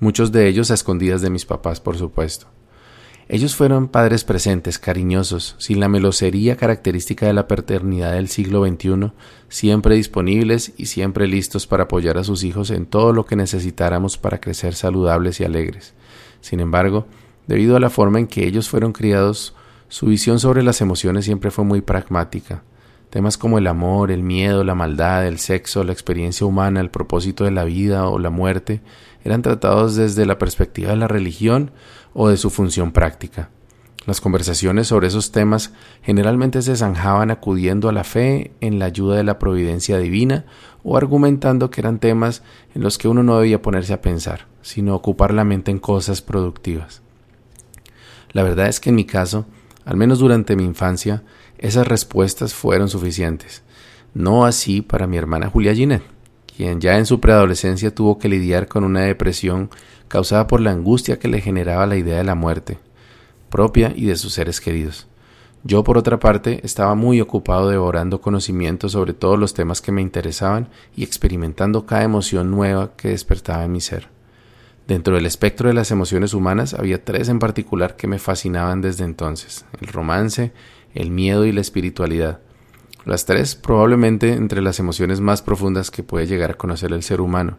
Muchos 0.00 0.32
de 0.32 0.48
ellos 0.48 0.70
a 0.70 0.74
escondidas 0.74 1.22
de 1.22 1.30
mis 1.30 1.44
papás, 1.44 1.80
por 1.80 1.96
supuesto. 1.96 2.46
Ellos 3.26 3.56
fueron 3.56 3.88
padres 3.88 4.22
presentes, 4.22 4.78
cariñosos, 4.78 5.56
sin 5.58 5.80
la 5.80 5.88
melosería 5.88 6.56
característica 6.56 7.26
de 7.26 7.32
la 7.32 7.48
paternidad 7.48 8.12
del 8.12 8.28
siglo 8.28 8.66
XXI, 8.66 9.12
siempre 9.48 9.94
disponibles 9.94 10.74
y 10.76 10.86
siempre 10.86 11.26
listos 11.26 11.66
para 11.66 11.84
apoyar 11.84 12.18
a 12.18 12.24
sus 12.24 12.44
hijos 12.44 12.70
en 12.70 12.84
todo 12.84 13.14
lo 13.14 13.24
que 13.24 13.36
necesitáramos 13.36 14.18
para 14.18 14.40
crecer 14.40 14.74
saludables 14.74 15.40
y 15.40 15.44
alegres. 15.44 15.94
Sin 16.42 16.60
embargo, 16.60 17.06
debido 17.46 17.76
a 17.76 17.80
la 17.80 17.88
forma 17.88 18.18
en 18.18 18.26
que 18.26 18.46
ellos 18.46 18.68
fueron 18.68 18.92
criados, 18.92 19.54
su 19.88 20.06
visión 20.06 20.38
sobre 20.38 20.62
las 20.62 20.82
emociones 20.82 21.24
siempre 21.24 21.50
fue 21.50 21.64
muy 21.64 21.80
pragmática. 21.80 22.62
Temas 23.08 23.38
como 23.38 23.58
el 23.58 23.68
amor, 23.68 24.10
el 24.10 24.22
miedo, 24.22 24.64
la 24.64 24.74
maldad, 24.74 25.26
el 25.26 25.38
sexo, 25.38 25.84
la 25.84 25.92
experiencia 25.92 26.46
humana, 26.46 26.80
el 26.80 26.90
propósito 26.90 27.44
de 27.44 27.52
la 27.52 27.64
vida 27.64 28.08
o 28.08 28.18
la 28.18 28.30
muerte 28.30 28.82
eran 29.24 29.42
tratados 29.42 29.96
desde 29.96 30.26
la 30.26 30.38
perspectiva 30.38 30.90
de 30.90 30.96
la 30.96 31.08
religión 31.08 31.72
o 32.12 32.28
de 32.28 32.36
su 32.36 32.50
función 32.50 32.92
práctica. 32.92 33.50
Las 34.06 34.20
conversaciones 34.20 34.88
sobre 34.88 35.06
esos 35.06 35.32
temas 35.32 35.72
generalmente 36.02 36.60
se 36.60 36.76
zanjaban 36.76 37.30
acudiendo 37.30 37.88
a 37.88 37.92
la 37.92 38.04
fe 38.04 38.52
en 38.60 38.78
la 38.78 38.84
ayuda 38.84 39.16
de 39.16 39.24
la 39.24 39.38
providencia 39.38 39.96
divina 39.96 40.44
o 40.82 40.98
argumentando 40.98 41.70
que 41.70 41.80
eran 41.80 41.98
temas 41.98 42.42
en 42.74 42.82
los 42.82 42.98
que 42.98 43.08
uno 43.08 43.22
no 43.22 43.38
debía 43.38 43.62
ponerse 43.62 43.94
a 43.94 44.02
pensar, 44.02 44.46
sino 44.60 44.94
ocupar 44.94 45.32
la 45.32 45.44
mente 45.44 45.70
en 45.70 45.78
cosas 45.78 46.20
productivas. 46.20 47.00
La 48.32 48.42
verdad 48.42 48.68
es 48.68 48.78
que 48.78 48.90
en 48.90 48.96
mi 48.96 49.06
caso, 49.06 49.46
al 49.86 49.96
menos 49.96 50.18
durante 50.18 50.54
mi 50.54 50.64
infancia, 50.64 51.22
esas 51.56 51.88
respuestas 51.88 52.52
fueron 52.52 52.90
suficientes. 52.90 53.62
No 54.12 54.44
así 54.44 54.82
para 54.82 55.06
mi 55.06 55.16
hermana 55.16 55.48
Julia 55.48 55.74
Ginet, 55.74 56.02
quien 56.56 56.80
ya 56.80 56.98
en 56.98 57.06
su 57.06 57.20
preadolescencia 57.20 57.94
tuvo 57.94 58.18
que 58.18 58.28
lidiar 58.28 58.68
con 58.68 58.84
una 58.84 59.00
depresión 59.00 59.70
causada 60.08 60.46
por 60.46 60.60
la 60.60 60.70
angustia 60.70 61.18
que 61.18 61.28
le 61.28 61.40
generaba 61.40 61.86
la 61.86 61.96
idea 61.96 62.18
de 62.18 62.24
la 62.24 62.34
muerte 62.34 62.78
propia 63.54 63.92
y 63.94 64.06
de 64.06 64.16
sus 64.16 64.32
seres 64.32 64.60
queridos. 64.60 65.06
Yo, 65.62 65.84
por 65.84 65.96
otra 65.96 66.18
parte, 66.18 66.60
estaba 66.64 66.96
muy 66.96 67.20
ocupado 67.20 67.70
devorando 67.70 68.20
conocimientos 68.20 68.90
sobre 68.90 69.14
todos 69.14 69.38
los 69.38 69.54
temas 69.54 69.80
que 69.80 69.92
me 69.92 70.02
interesaban 70.02 70.70
y 70.96 71.04
experimentando 71.04 71.86
cada 71.86 72.02
emoción 72.02 72.50
nueva 72.50 72.96
que 72.96 73.10
despertaba 73.10 73.62
en 73.64 73.70
mi 73.70 73.80
ser. 73.80 74.08
Dentro 74.88 75.14
del 75.14 75.24
espectro 75.24 75.68
de 75.68 75.74
las 75.74 75.92
emociones 75.92 76.34
humanas 76.34 76.74
había 76.74 77.04
tres 77.04 77.28
en 77.28 77.38
particular 77.38 77.94
que 77.94 78.08
me 78.08 78.18
fascinaban 78.18 78.80
desde 78.80 79.04
entonces, 79.04 79.64
el 79.80 79.86
romance, 79.86 80.52
el 80.92 81.12
miedo 81.12 81.46
y 81.46 81.52
la 81.52 81.60
espiritualidad. 81.60 82.40
Las 83.04 83.26
tres 83.26 83.54
probablemente 83.54 84.32
entre 84.32 84.62
las 84.62 84.78
emociones 84.78 85.20
más 85.20 85.42
profundas 85.42 85.90
que 85.90 86.02
puede 86.02 86.26
llegar 86.26 86.52
a 86.52 86.56
conocer 86.56 86.92
el 86.92 87.02
ser 87.02 87.20
humano, 87.20 87.58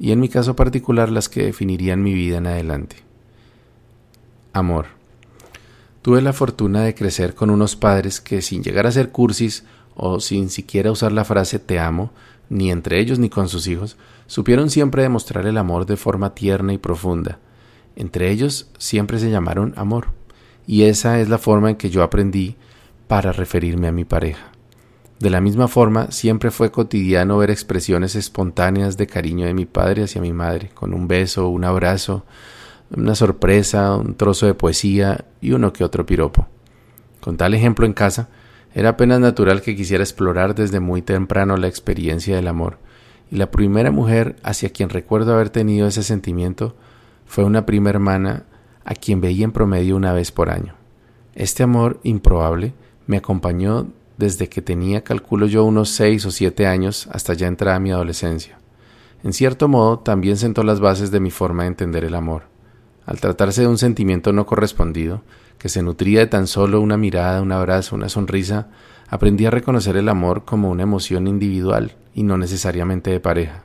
y 0.00 0.10
en 0.12 0.20
mi 0.20 0.28
caso 0.28 0.56
particular 0.56 1.10
las 1.10 1.28
que 1.28 1.44
definirían 1.44 2.02
mi 2.02 2.12
vida 2.12 2.38
en 2.38 2.46
adelante. 2.46 2.96
Amor. 4.52 4.86
Tuve 6.02 6.22
la 6.22 6.32
fortuna 6.32 6.82
de 6.82 6.94
crecer 6.94 7.34
con 7.34 7.50
unos 7.50 7.76
padres 7.76 8.20
que 8.20 8.42
sin 8.42 8.62
llegar 8.62 8.86
a 8.86 8.92
ser 8.92 9.10
cursis 9.10 9.64
o 9.94 10.18
sin 10.18 10.48
siquiera 10.48 10.90
usar 10.90 11.12
la 11.12 11.24
frase 11.24 11.58
te 11.58 11.78
amo, 11.78 12.10
ni 12.48 12.72
entre 12.72 12.98
ellos 12.98 13.18
ni 13.18 13.28
con 13.28 13.48
sus 13.48 13.68
hijos, 13.68 13.96
supieron 14.26 14.70
siempre 14.70 15.02
demostrar 15.02 15.46
el 15.46 15.58
amor 15.58 15.86
de 15.86 15.96
forma 15.96 16.34
tierna 16.34 16.72
y 16.72 16.78
profunda. 16.78 17.38
Entre 17.94 18.30
ellos 18.30 18.70
siempre 18.78 19.18
se 19.18 19.30
llamaron 19.30 19.74
amor, 19.76 20.08
y 20.66 20.82
esa 20.84 21.20
es 21.20 21.28
la 21.28 21.38
forma 21.38 21.70
en 21.70 21.76
que 21.76 21.90
yo 21.90 22.02
aprendí 22.02 22.56
para 23.06 23.30
referirme 23.30 23.86
a 23.86 23.92
mi 23.92 24.04
pareja. 24.04 24.50
De 25.20 25.28
la 25.28 25.42
misma 25.42 25.68
forma, 25.68 26.10
siempre 26.10 26.50
fue 26.50 26.72
cotidiano 26.72 27.36
ver 27.36 27.50
expresiones 27.50 28.16
espontáneas 28.16 28.96
de 28.96 29.06
cariño 29.06 29.44
de 29.44 29.52
mi 29.52 29.66
padre 29.66 30.04
hacia 30.04 30.22
mi 30.22 30.32
madre, 30.32 30.70
con 30.72 30.94
un 30.94 31.08
beso, 31.08 31.50
un 31.50 31.64
abrazo, 31.64 32.24
una 32.96 33.14
sorpresa, 33.14 33.96
un 33.96 34.14
trozo 34.14 34.46
de 34.46 34.54
poesía 34.54 35.26
y 35.42 35.52
uno 35.52 35.74
que 35.74 35.84
otro 35.84 36.06
piropo. 36.06 36.48
Con 37.20 37.36
tal 37.36 37.52
ejemplo 37.52 37.84
en 37.84 37.92
casa, 37.92 38.30
era 38.74 38.90
apenas 38.90 39.20
natural 39.20 39.60
que 39.60 39.76
quisiera 39.76 40.02
explorar 40.02 40.54
desde 40.54 40.80
muy 40.80 41.02
temprano 41.02 41.58
la 41.58 41.68
experiencia 41.68 42.34
del 42.34 42.48
amor, 42.48 42.78
y 43.30 43.36
la 43.36 43.50
primera 43.50 43.90
mujer 43.90 44.36
hacia 44.42 44.70
quien 44.70 44.88
recuerdo 44.88 45.34
haber 45.34 45.50
tenido 45.50 45.86
ese 45.86 46.02
sentimiento 46.02 46.74
fue 47.26 47.44
una 47.44 47.66
prima 47.66 47.90
hermana 47.90 48.44
a 48.86 48.94
quien 48.94 49.20
veía 49.20 49.44
en 49.44 49.52
promedio 49.52 49.96
una 49.96 50.14
vez 50.14 50.32
por 50.32 50.48
año. 50.48 50.76
Este 51.34 51.62
amor 51.62 52.00
improbable 52.04 52.72
me 53.06 53.18
acompañó 53.18 53.88
desde 54.20 54.48
que 54.48 54.62
tenía, 54.62 55.02
calculo 55.02 55.46
yo, 55.46 55.64
unos 55.64 55.88
seis 55.88 56.24
o 56.26 56.30
siete 56.30 56.66
años 56.66 57.08
hasta 57.10 57.34
ya 57.34 57.48
entrada 57.48 57.80
mi 57.80 57.90
adolescencia. 57.90 58.58
En 59.24 59.32
cierto 59.32 59.66
modo, 59.66 59.98
también 59.98 60.36
sentó 60.36 60.62
las 60.62 60.78
bases 60.78 61.10
de 61.10 61.18
mi 61.18 61.30
forma 61.30 61.64
de 61.64 61.68
entender 61.68 62.04
el 62.04 62.14
amor. 62.14 62.44
Al 63.06 63.18
tratarse 63.18 63.62
de 63.62 63.66
un 63.66 63.78
sentimiento 63.78 64.32
no 64.32 64.46
correspondido, 64.46 65.22
que 65.58 65.68
se 65.68 65.82
nutría 65.82 66.20
de 66.20 66.26
tan 66.26 66.46
solo 66.46 66.80
una 66.80 66.96
mirada, 66.96 67.42
un 67.42 67.50
abrazo, 67.50 67.96
una 67.96 68.08
sonrisa, 68.08 68.68
aprendí 69.08 69.46
a 69.46 69.50
reconocer 69.50 69.96
el 69.96 70.08
amor 70.08 70.44
como 70.44 70.70
una 70.70 70.84
emoción 70.84 71.26
individual 71.26 71.96
y 72.14 72.22
no 72.22 72.36
necesariamente 72.36 73.10
de 73.10 73.20
pareja. 73.20 73.64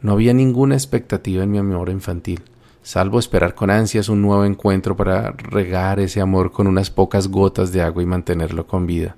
No 0.00 0.12
había 0.12 0.32
ninguna 0.32 0.74
expectativa 0.74 1.42
en 1.42 1.50
mi 1.50 1.58
amor 1.58 1.90
infantil, 1.90 2.42
salvo 2.82 3.18
esperar 3.18 3.54
con 3.54 3.70
ansias 3.70 4.08
un 4.08 4.22
nuevo 4.22 4.44
encuentro 4.44 4.96
para 4.96 5.32
regar 5.32 6.00
ese 6.00 6.20
amor 6.20 6.52
con 6.52 6.66
unas 6.66 6.90
pocas 6.90 7.28
gotas 7.28 7.72
de 7.72 7.82
agua 7.82 8.02
y 8.02 8.06
mantenerlo 8.06 8.66
con 8.66 8.86
vida. 8.86 9.16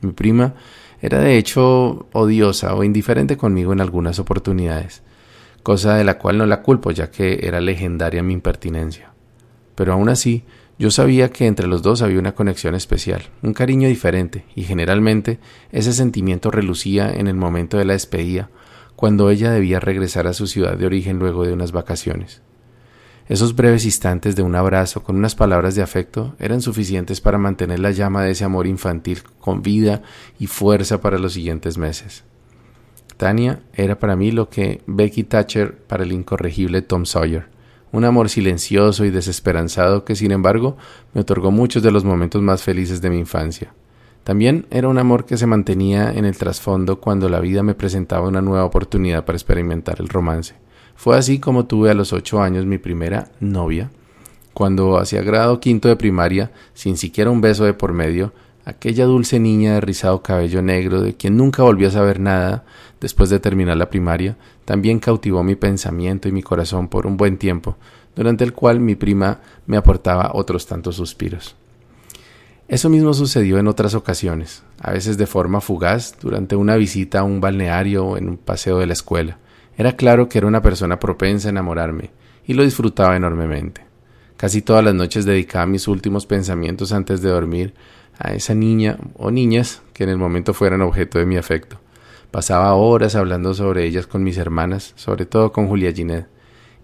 Mi 0.00 0.12
prima 0.12 0.54
era 1.00 1.18
de 1.18 1.38
hecho 1.38 2.08
odiosa 2.12 2.74
o 2.74 2.84
indiferente 2.84 3.36
conmigo 3.36 3.72
en 3.72 3.80
algunas 3.80 4.18
oportunidades, 4.18 5.02
cosa 5.62 5.94
de 5.94 6.04
la 6.04 6.18
cual 6.18 6.38
no 6.38 6.46
la 6.46 6.62
culpo 6.62 6.90
ya 6.90 7.10
que 7.10 7.40
era 7.42 7.60
legendaria 7.60 8.22
mi 8.22 8.32
impertinencia. 8.32 9.12
Pero 9.74 9.92
aún 9.92 10.08
así, 10.08 10.44
yo 10.78 10.90
sabía 10.90 11.30
que 11.30 11.46
entre 11.46 11.66
los 11.66 11.82
dos 11.82 12.02
había 12.02 12.20
una 12.20 12.34
conexión 12.34 12.74
especial, 12.74 13.22
un 13.42 13.52
cariño 13.52 13.88
diferente, 13.88 14.44
y 14.54 14.62
generalmente 14.62 15.40
ese 15.72 15.92
sentimiento 15.92 16.50
relucía 16.50 17.12
en 17.12 17.26
el 17.26 17.34
momento 17.34 17.78
de 17.78 17.84
la 17.84 17.94
despedida, 17.94 18.50
cuando 18.94 19.30
ella 19.30 19.52
debía 19.52 19.80
regresar 19.80 20.26
a 20.26 20.32
su 20.32 20.46
ciudad 20.46 20.76
de 20.76 20.86
origen 20.86 21.18
luego 21.18 21.44
de 21.44 21.52
unas 21.52 21.72
vacaciones. 21.72 22.42
Esos 23.28 23.54
breves 23.54 23.84
instantes 23.84 24.36
de 24.36 24.42
un 24.42 24.54
abrazo 24.54 25.02
con 25.02 25.16
unas 25.16 25.34
palabras 25.34 25.74
de 25.74 25.82
afecto 25.82 26.34
eran 26.38 26.62
suficientes 26.62 27.20
para 27.20 27.36
mantener 27.36 27.78
la 27.78 27.90
llama 27.90 28.22
de 28.24 28.30
ese 28.30 28.44
amor 28.44 28.66
infantil 28.66 29.22
con 29.38 29.60
vida 29.60 30.00
y 30.38 30.46
fuerza 30.46 31.02
para 31.02 31.18
los 31.18 31.34
siguientes 31.34 31.76
meses. 31.76 32.24
Tania 33.18 33.60
era 33.74 33.98
para 33.98 34.16
mí 34.16 34.30
lo 34.30 34.48
que 34.48 34.80
Becky 34.86 35.24
Thatcher 35.24 35.76
para 35.76 36.04
el 36.04 36.12
incorregible 36.12 36.80
Tom 36.80 37.04
Sawyer, 37.04 37.48
un 37.92 38.06
amor 38.06 38.30
silencioso 38.30 39.04
y 39.04 39.10
desesperanzado 39.10 40.06
que 40.06 40.16
sin 40.16 40.32
embargo 40.32 40.78
me 41.12 41.20
otorgó 41.20 41.50
muchos 41.50 41.82
de 41.82 41.90
los 41.90 42.04
momentos 42.04 42.40
más 42.40 42.62
felices 42.62 43.02
de 43.02 43.10
mi 43.10 43.18
infancia. 43.18 43.74
También 44.24 44.66
era 44.70 44.88
un 44.88 44.96
amor 44.96 45.26
que 45.26 45.36
se 45.36 45.46
mantenía 45.46 46.12
en 46.12 46.24
el 46.24 46.38
trasfondo 46.38 46.98
cuando 46.98 47.28
la 47.28 47.40
vida 47.40 47.62
me 47.62 47.74
presentaba 47.74 48.28
una 48.28 48.40
nueva 48.40 48.64
oportunidad 48.64 49.26
para 49.26 49.36
experimentar 49.36 50.00
el 50.00 50.08
romance. 50.08 50.54
Fue 50.98 51.16
así 51.16 51.38
como 51.38 51.66
tuve 51.66 51.92
a 51.92 51.94
los 51.94 52.12
ocho 52.12 52.42
años 52.42 52.66
mi 52.66 52.76
primera 52.76 53.30
novia, 53.38 53.88
cuando 54.52 54.98
hacia 54.98 55.22
grado 55.22 55.60
quinto 55.60 55.86
de 55.86 55.94
primaria, 55.94 56.50
sin 56.74 56.96
siquiera 56.96 57.30
un 57.30 57.40
beso 57.40 57.64
de 57.64 57.72
por 57.72 57.92
medio, 57.92 58.32
aquella 58.64 59.04
dulce 59.04 59.38
niña 59.38 59.74
de 59.74 59.80
rizado 59.80 60.24
cabello 60.24 60.60
negro 60.60 61.00
de 61.00 61.14
quien 61.14 61.36
nunca 61.36 61.62
volví 61.62 61.84
a 61.84 61.92
saber 61.92 62.18
nada 62.18 62.64
después 63.00 63.30
de 63.30 63.38
terminar 63.38 63.76
la 63.76 63.90
primaria, 63.90 64.36
también 64.64 64.98
cautivó 64.98 65.44
mi 65.44 65.54
pensamiento 65.54 66.28
y 66.28 66.32
mi 66.32 66.42
corazón 66.42 66.88
por 66.88 67.06
un 67.06 67.16
buen 67.16 67.38
tiempo, 67.38 67.76
durante 68.16 68.42
el 68.42 68.52
cual 68.52 68.80
mi 68.80 68.96
prima 68.96 69.38
me 69.68 69.76
aportaba 69.76 70.32
otros 70.34 70.66
tantos 70.66 70.96
suspiros. 70.96 71.54
Eso 72.66 72.90
mismo 72.90 73.14
sucedió 73.14 73.60
en 73.60 73.68
otras 73.68 73.94
ocasiones, 73.94 74.64
a 74.80 74.90
veces 74.90 75.16
de 75.16 75.28
forma 75.28 75.60
fugaz, 75.60 76.16
durante 76.20 76.56
una 76.56 76.74
visita 76.74 77.20
a 77.20 77.22
un 77.22 77.40
balneario 77.40 78.04
o 78.04 78.16
en 78.16 78.28
un 78.28 78.36
paseo 78.36 78.78
de 78.80 78.86
la 78.86 78.94
escuela. 78.94 79.38
Era 79.78 79.92
claro 79.92 80.28
que 80.28 80.38
era 80.38 80.48
una 80.48 80.60
persona 80.60 80.98
propensa 80.98 81.48
a 81.48 81.50
enamorarme, 81.50 82.10
y 82.44 82.54
lo 82.54 82.64
disfrutaba 82.64 83.16
enormemente. 83.16 83.82
Casi 84.36 84.60
todas 84.60 84.84
las 84.84 84.92
noches 84.92 85.24
dedicaba 85.24 85.66
mis 85.66 85.86
últimos 85.86 86.26
pensamientos 86.26 86.92
antes 86.92 87.22
de 87.22 87.28
dormir 87.28 87.74
a 88.18 88.32
esa 88.32 88.56
niña 88.56 88.98
o 89.14 89.30
niñas 89.30 89.82
que 89.92 90.02
en 90.02 90.10
el 90.10 90.18
momento 90.18 90.52
fueran 90.52 90.82
objeto 90.82 91.20
de 91.20 91.26
mi 91.26 91.36
afecto. 91.36 91.78
Pasaba 92.32 92.74
horas 92.74 93.14
hablando 93.14 93.54
sobre 93.54 93.86
ellas 93.86 94.08
con 94.08 94.24
mis 94.24 94.36
hermanas, 94.36 94.94
sobre 94.96 95.26
todo 95.26 95.52
con 95.52 95.68
Julia 95.68 95.92
Ginet, 95.92 96.26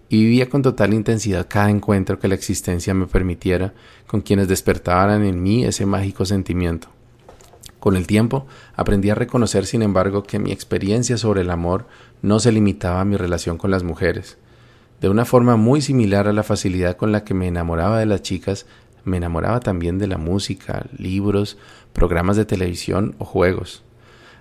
y 0.07 0.23
vivía 0.23 0.47
con 0.47 0.61
total 0.61 0.93
intensidad 0.93 1.47
cada 1.49 1.69
encuentro 1.69 2.17
que 2.17 2.29
la 2.29 2.35
existencia 2.35 2.93
me 2.93 3.07
permitiera 3.07 3.73
con 4.07 4.21
quienes 4.21 4.47
despertaban 4.47 5.25
en 5.25 5.43
mí 5.43 5.65
ese 5.65 5.85
mágico 5.85 6.23
sentimiento. 6.23 6.94
Con 7.85 7.95
el 7.95 8.07
tiempo 8.07 8.47
aprendí 8.75 9.11
a 9.11 9.13
reconocer, 9.13 9.67
sin 9.67 9.83
embargo, 9.83 10.23
que 10.23 10.39
mi 10.39 10.51
experiencia 10.51 11.17
sobre 11.17 11.41
el 11.41 11.51
amor 11.51 11.85
no 12.23 12.39
se 12.39 12.51
limitaba 12.51 12.99
a 12.99 13.05
mi 13.05 13.15
relación 13.15 13.59
con 13.59 13.69
las 13.69 13.83
mujeres. 13.83 14.39
De 15.01 15.07
una 15.07 15.23
forma 15.23 15.55
muy 15.55 15.83
similar 15.83 16.27
a 16.27 16.33
la 16.33 16.41
facilidad 16.41 16.97
con 16.97 17.11
la 17.11 17.23
que 17.23 17.35
me 17.35 17.47
enamoraba 17.47 17.99
de 17.99 18.07
las 18.07 18.23
chicas, 18.23 18.65
me 19.03 19.17
enamoraba 19.17 19.59
también 19.59 19.99
de 19.99 20.07
la 20.07 20.17
música, 20.17 20.87
libros, 20.97 21.59
programas 21.93 22.37
de 22.37 22.45
televisión 22.45 23.13
o 23.19 23.25
juegos. 23.25 23.83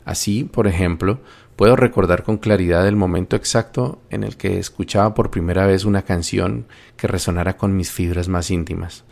Así, 0.06 0.44
por 0.44 0.66
ejemplo, 0.66 1.20
puedo 1.54 1.76
recordar 1.76 2.22
con 2.22 2.38
claridad 2.38 2.88
el 2.88 2.96
momento 2.96 3.36
exacto 3.36 4.00
en 4.08 4.24
el 4.24 4.38
que 4.38 4.58
escuchaba 4.58 5.12
por 5.12 5.30
primera 5.30 5.66
vez 5.66 5.84
una 5.84 6.00
canción 6.00 6.64
que 6.96 7.08
resonara 7.08 7.58
con 7.58 7.76
mis 7.76 7.90
fibras 7.90 8.26
más 8.26 8.50
íntimas. 8.50 9.04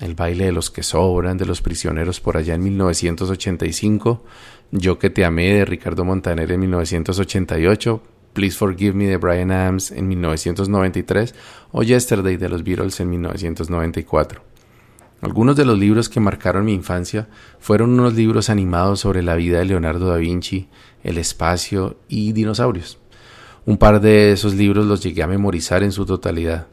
El 0.00 0.14
baile 0.14 0.46
de 0.46 0.52
los 0.52 0.70
que 0.70 0.82
sobran, 0.82 1.38
de 1.38 1.46
los 1.46 1.60
prisioneros 1.60 2.20
por 2.20 2.36
allá 2.36 2.54
en 2.54 2.62
1985, 2.62 4.24
Yo 4.70 4.98
que 4.98 5.10
te 5.10 5.24
amé 5.24 5.54
de 5.54 5.64
Ricardo 5.64 6.04
Montaner 6.04 6.52
en 6.52 6.60
1988, 6.60 8.02
Please 8.32 8.56
Forgive 8.56 8.92
Me 8.92 9.06
de 9.06 9.16
Brian 9.16 9.50
Adams 9.50 9.90
en 9.90 10.06
1993 10.06 11.34
o 11.72 11.82
Yesterday 11.82 12.36
de 12.36 12.48
los 12.48 12.62
Beatles 12.62 13.00
en 13.00 13.10
1994. 13.10 14.42
Algunos 15.20 15.56
de 15.56 15.64
los 15.64 15.76
libros 15.76 16.08
que 16.08 16.20
marcaron 16.20 16.64
mi 16.64 16.74
infancia 16.74 17.28
fueron 17.58 17.90
unos 17.90 18.14
libros 18.14 18.50
animados 18.50 19.00
sobre 19.00 19.22
la 19.22 19.34
vida 19.34 19.58
de 19.58 19.64
Leonardo 19.64 20.08
da 20.08 20.16
Vinci, 20.16 20.68
el 21.02 21.18
espacio 21.18 21.96
y 22.08 22.32
dinosaurios. 22.32 22.98
Un 23.66 23.78
par 23.78 24.00
de 24.00 24.30
esos 24.30 24.54
libros 24.54 24.86
los 24.86 25.02
llegué 25.02 25.24
a 25.24 25.26
memorizar 25.26 25.82
en 25.82 25.90
su 25.90 26.06
totalidad. 26.06 26.68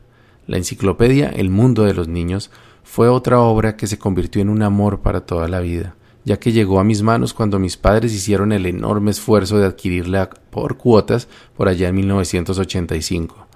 La 0.46 0.58
enciclopedia 0.58 1.30
El 1.30 1.50
mundo 1.50 1.86
de 1.86 1.96
los 1.96 2.08
niños 2.08 2.52
fue 2.86 3.10
otra 3.10 3.42
obra 3.42 3.76
que 3.76 3.88
se 3.88 3.98
convirtió 3.98 4.44
en 4.44 4.48
un 4.48 4.62
amor 4.62 5.02
para 5.02 5.26
toda 5.26 5.48
la 5.48 5.60
vida, 5.60 5.96
ya 6.24 6.38
que 6.40 6.52
llegó 6.52 6.80
a 6.80 6.84
mis 6.84 7.02
manos 7.02 7.34
cuando 7.34 7.58
mis 7.58 7.78
padres 7.78 8.14
hicieron 8.14 8.52
el 8.52 8.68
enorme 8.68 9.10
esfuerzo 9.10 9.58
de 9.58 9.66
adquirirla 9.66 10.30
por 10.30 10.78
cuotas 10.78 11.28
por 11.58 11.68
allá 11.68 11.90
en 11.90 11.96
1985. 11.96 13.48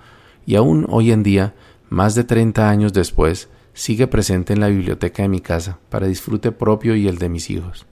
Y 0.47 0.55
aún 0.55 0.87
hoy 0.89 1.11
en 1.11 1.21
día, 1.21 1.53
más 1.89 2.15
de 2.15 2.23
30 2.23 2.69
años 2.69 2.91
después, 2.91 3.49
sigue 3.73 4.07
presente 4.07 4.51
en 4.51 4.61
la 4.61 4.67
biblioteca 4.67 5.21
de 5.21 5.29
mi 5.29 5.41
casa 5.41 5.77
para 5.89 6.07
disfrute 6.07 6.51
propio 6.51 6.95
y 6.95 7.07
el 7.07 7.19
de 7.19 7.29
mis 7.29 7.51
hijos. 7.51 7.85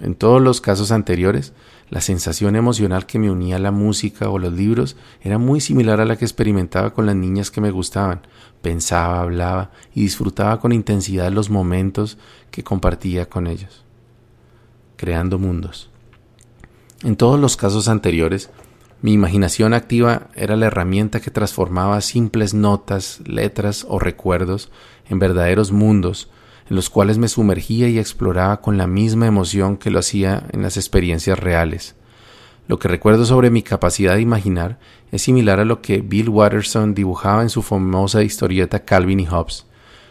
En 0.00 0.16
todos 0.16 0.42
los 0.42 0.60
casos 0.60 0.90
anteriores, 0.90 1.52
la 1.94 2.00
sensación 2.00 2.56
emocional 2.56 3.06
que 3.06 3.20
me 3.20 3.30
unía 3.30 3.54
a 3.54 3.60
la 3.60 3.70
música 3.70 4.28
o 4.28 4.40
los 4.40 4.52
libros 4.52 4.96
era 5.22 5.38
muy 5.38 5.60
similar 5.60 6.00
a 6.00 6.04
la 6.04 6.16
que 6.16 6.24
experimentaba 6.24 6.92
con 6.92 7.06
las 7.06 7.14
niñas 7.14 7.52
que 7.52 7.60
me 7.60 7.70
gustaban. 7.70 8.26
Pensaba, 8.62 9.20
hablaba 9.20 9.70
y 9.94 10.00
disfrutaba 10.00 10.58
con 10.58 10.72
intensidad 10.72 11.30
los 11.30 11.50
momentos 11.50 12.18
que 12.50 12.64
compartía 12.64 13.28
con 13.28 13.46
ellos. 13.46 13.84
Creando 14.96 15.38
mundos. 15.38 15.88
En 17.04 17.14
todos 17.14 17.38
los 17.38 17.56
casos 17.56 17.86
anteriores, 17.86 18.50
mi 19.00 19.12
imaginación 19.12 19.72
activa 19.72 20.30
era 20.34 20.56
la 20.56 20.66
herramienta 20.66 21.20
que 21.20 21.30
transformaba 21.30 22.00
simples 22.00 22.54
notas, 22.54 23.20
letras 23.24 23.86
o 23.88 24.00
recuerdos 24.00 24.72
en 25.08 25.20
verdaderos 25.20 25.70
mundos 25.70 26.28
en 26.68 26.76
los 26.76 26.90
cuales 26.90 27.18
me 27.18 27.28
sumergía 27.28 27.88
y 27.88 27.98
exploraba 27.98 28.60
con 28.60 28.78
la 28.78 28.86
misma 28.86 29.26
emoción 29.26 29.76
que 29.76 29.90
lo 29.90 29.98
hacía 29.98 30.44
en 30.52 30.62
las 30.62 30.76
experiencias 30.76 31.38
reales. 31.38 31.94
Lo 32.66 32.78
que 32.78 32.88
recuerdo 32.88 33.26
sobre 33.26 33.50
mi 33.50 33.62
capacidad 33.62 34.14
de 34.14 34.22
imaginar 34.22 34.78
es 35.12 35.22
similar 35.22 35.60
a 35.60 35.64
lo 35.64 35.82
que 35.82 36.00
Bill 36.00 36.30
Watterson 36.30 36.94
dibujaba 36.94 37.42
en 37.42 37.50
su 37.50 37.62
famosa 37.62 38.22
historieta 38.22 38.84
Calvin 38.84 39.20
y 39.20 39.26
Hobbes. 39.26 39.66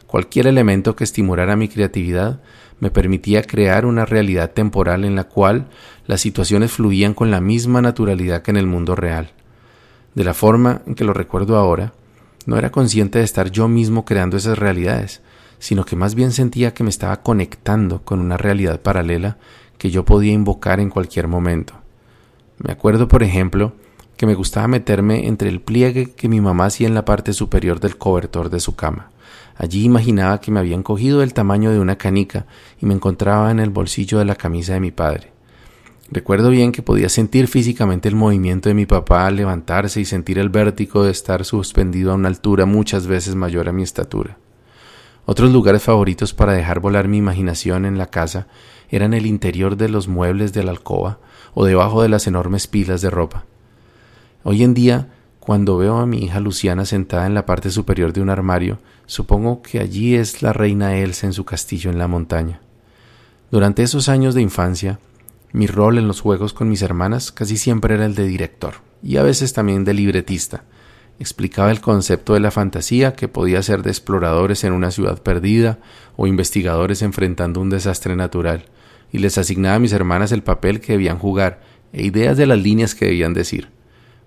Cualquier 0.05 0.45
elemento 0.45 0.95
que 0.95 1.03
estimulara 1.03 1.55
mi 1.55 1.67
creatividad 1.67 2.41
me 2.79 2.91
permitía 2.91 3.41
crear 3.41 3.86
una 3.86 4.05
realidad 4.05 4.51
temporal 4.51 5.05
en 5.05 5.15
la 5.15 5.24
cual 5.24 5.67
las 6.05 6.22
situaciones 6.22 6.72
fluían 6.72 7.15
con 7.15 7.31
la 7.31 7.41
misma 7.41 7.81
naturalidad 7.81 8.43
que 8.43 8.51
en 8.51 8.57
el 8.57 8.67
mundo 8.67 8.95
real. 8.95 9.31
De 10.13 10.24
la 10.24 10.36
forma 10.36 10.81
en 10.86 10.93
que 10.93 11.05
lo 11.05 11.13
recuerdo 11.13 11.57
ahora, 11.57 11.93
no 12.45 12.57
era 12.57 12.72
consciente 12.72 13.19
de 13.19 13.25
estar 13.25 13.50
yo 13.50 13.67
mismo 13.67 14.05
creando 14.05 14.38
esas 14.38 14.60
realidades, 14.60 15.22
sino 15.63 15.86
que 15.86 15.96
más 15.96 16.13
bien 16.13 16.34
sentía 16.34 16.74
que 16.74 16.84
me 16.84 16.89
estaba 16.89 17.22
conectando 17.22 18.01
con 18.01 18.20
una 18.20 18.36
realidad 18.36 18.82
paralela 18.82 19.38
que 19.77 19.91
yo 19.91 20.03
podía 20.03 20.34
invocar 20.34 20.82
en 20.82 20.89
cualquier 20.89 21.29
momento. 21.29 21.74
Me 22.58 22.74
acuerdo, 22.74 23.08
por 23.08 23.24
ejemplo, 23.24 23.72
que 24.17 24.25
me 24.25 24.36
gustaba 24.36 24.67
meterme 24.67 25.25
entre 25.25 25.48
el 25.48 25.62
pliegue 25.62 26.12
que 26.12 26.27
mi 26.27 26.41
mamá 26.41 26.65
hacía 26.65 26.89
en 26.89 26.93
la 26.93 27.05
parte 27.05 27.32
superior 27.32 27.79
del 27.79 27.98
cobertor 27.98 28.50
de 28.50 28.60
su 28.60 28.75
cama. 28.75 29.12
Allí 29.55 29.86
imaginaba 29.86 30.41
que 30.41 30.51
me 30.51 30.60
habían 30.60 30.84
cogido 30.84 31.24
el 31.24 31.34
tamaño 31.34 31.72
de 31.72 31.79
una 31.79 31.98
canica 31.98 32.46
y 32.82 32.86
me 32.86 32.93
encontraba 32.93 33.50
en 33.50 33.62
el 33.62 33.70
bolsillo 33.70 34.20
de 34.20 34.25
la 34.25 34.36
camisa 34.36 34.74
de 34.74 34.82
mi 34.82 34.91
padre. 34.91 35.32
Recuerdo 36.12 36.50
bien 36.50 36.74
que 36.74 36.82
podía 36.82 37.08
sentir 37.08 37.48
físicamente 37.48 38.10
el 38.10 38.17
movimiento 38.17 38.67
de 38.67 38.75
mi 38.75 38.86
papá 38.86 39.27
al 39.27 39.38
levantarse 39.38 40.01
y 40.01 40.05
sentir 40.05 40.39
el 40.39 40.50
vértigo 40.50 41.05
de 41.05 41.12
estar 41.12 41.46
suspendido 41.46 42.12
a 42.12 42.15
una 42.15 42.27
altura 42.27 42.65
muchas 42.65 43.08
veces 43.08 43.36
mayor 43.36 43.70
a 43.70 43.72
mi 43.72 43.84
estatura. 43.84 44.42
Otros 45.25 45.51
lugares 45.51 45.84
favoritos 45.84 46.34
para 46.34 46.53
dejar 46.53 46.82
volar 46.82 47.08
mi 47.08 47.18
imaginación 47.18 47.86
en 47.86 47.98
la 47.98 48.08
casa 48.08 48.48
eran 48.89 49.13
el 49.13 49.25
interior 49.25 49.77
de 49.77 49.88
los 49.88 50.08
muebles 50.08 50.51
de 50.51 50.63
la 50.63 50.72
alcoba 50.72 51.20
o 51.53 51.65
debajo 51.65 52.01
de 52.01 52.10
las 52.10 52.27
enormes 52.27 52.68
pilas 52.68 53.01
de 53.01 53.10
ropa. 53.10 53.46
Hoy 54.44 54.63
en 54.63 54.74
día, 54.74 55.13
cuando 55.39 55.77
veo 55.77 55.98
a 55.98 56.06
mi 56.06 56.20
hija 56.20 56.42
Luciana 56.42 56.86
sentada 56.86 57.25
en 57.25 57.34
la 57.34 57.46
parte 57.46 57.70
superior 57.72 58.12
de 58.12 58.22
un 58.22 58.30
armario, 58.30 58.80
supongo 59.06 59.62
que 59.62 59.80
allí 59.80 60.15
es 60.15 60.42
la 60.42 60.51
reina 60.51 60.98
Elsa 60.98 61.25
en 61.25 61.34
su 61.34 61.46
castillo 61.46 61.89
en 61.89 62.00
la 62.00 62.08
montaña. 62.08 62.60
Durante 63.50 63.84
esos 63.84 64.10
años 64.10 64.36
de 64.36 64.42
infancia, 64.42 65.00
mi 65.53 65.68
rol 65.68 65.98
en 65.98 66.08
los 66.08 66.20
juegos 66.20 66.53
con 66.53 66.68
mis 66.68 66.82
hermanas 66.82 67.32
casi 67.32 67.58
siempre 67.58 67.96
era 67.96 68.06
el 68.06 68.15
de 68.15 68.25
director, 68.25 68.75
y 69.01 69.18
a 69.18 69.24
veces 69.24 69.53
también 69.53 69.86
de 69.86 69.94
libretista, 69.94 70.63
explicaba 71.19 71.71
el 71.71 71.81
concepto 71.81 72.33
de 72.33 72.39
la 72.39 72.51
fantasía 72.51 73.13
que 73.13 73.27
podía 73.27 73.61
ser 73.61 73.83
de 73.83 73.91
exploradores 73.91 74.63
en 74.63 74.73
una 74.73 74.91
ciudad 74.91 75.21
perdida 75.21 75.79
o 76.15 76.27
investigadores 76.27 77.01
enfrentando 77.01 77.61
un 77.61 77.69
desastre 77.69 78.15
natural, 78.15 78.65
y 79.11 79.19
les 79.19 79.37
asignaba 79.37 79.75
a 79.75 79.79
mis 79.79 79.93
hermanas 79.93 80.31
el 80.31 80.43
papel 80.43 80.79
que 80.79 80.93
debían 80.93 81.19
jugar 81.19 81.61
e 81.93 82.03
ideas 82.03 82.37
de 82.37 82.47
las 82.47 82.59
líneas 82.59 82.95
que 82.95 83.05
debían 83.05 83.33
decir. 83.33 83.69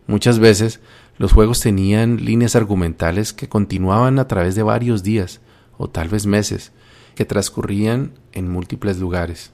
Muchas 0.07 0.39
veces 0.39 0.81
los 1.19 1.33
juegos 1.33 1.61
tenían 1.61 2.25
líneas 2.25 2.55
argumentales 2.55 3.33
que 3.33 3.49
continuaban 3.49 4.19
a 4.19 4.29
través 4.29 4.55
de 4.55 4.63
varios 4.63 5.03
días, 5.03 5.41
o 5.77 5.89
tal 5.89 6.09
vez 6.09 6.27
meses, 6.27 6.73
que 7.15 7.25
transcurrían 7.25 8.13
en 8.33 8.49
múltiples 8.49 8.99
lugares. 8.99 9.51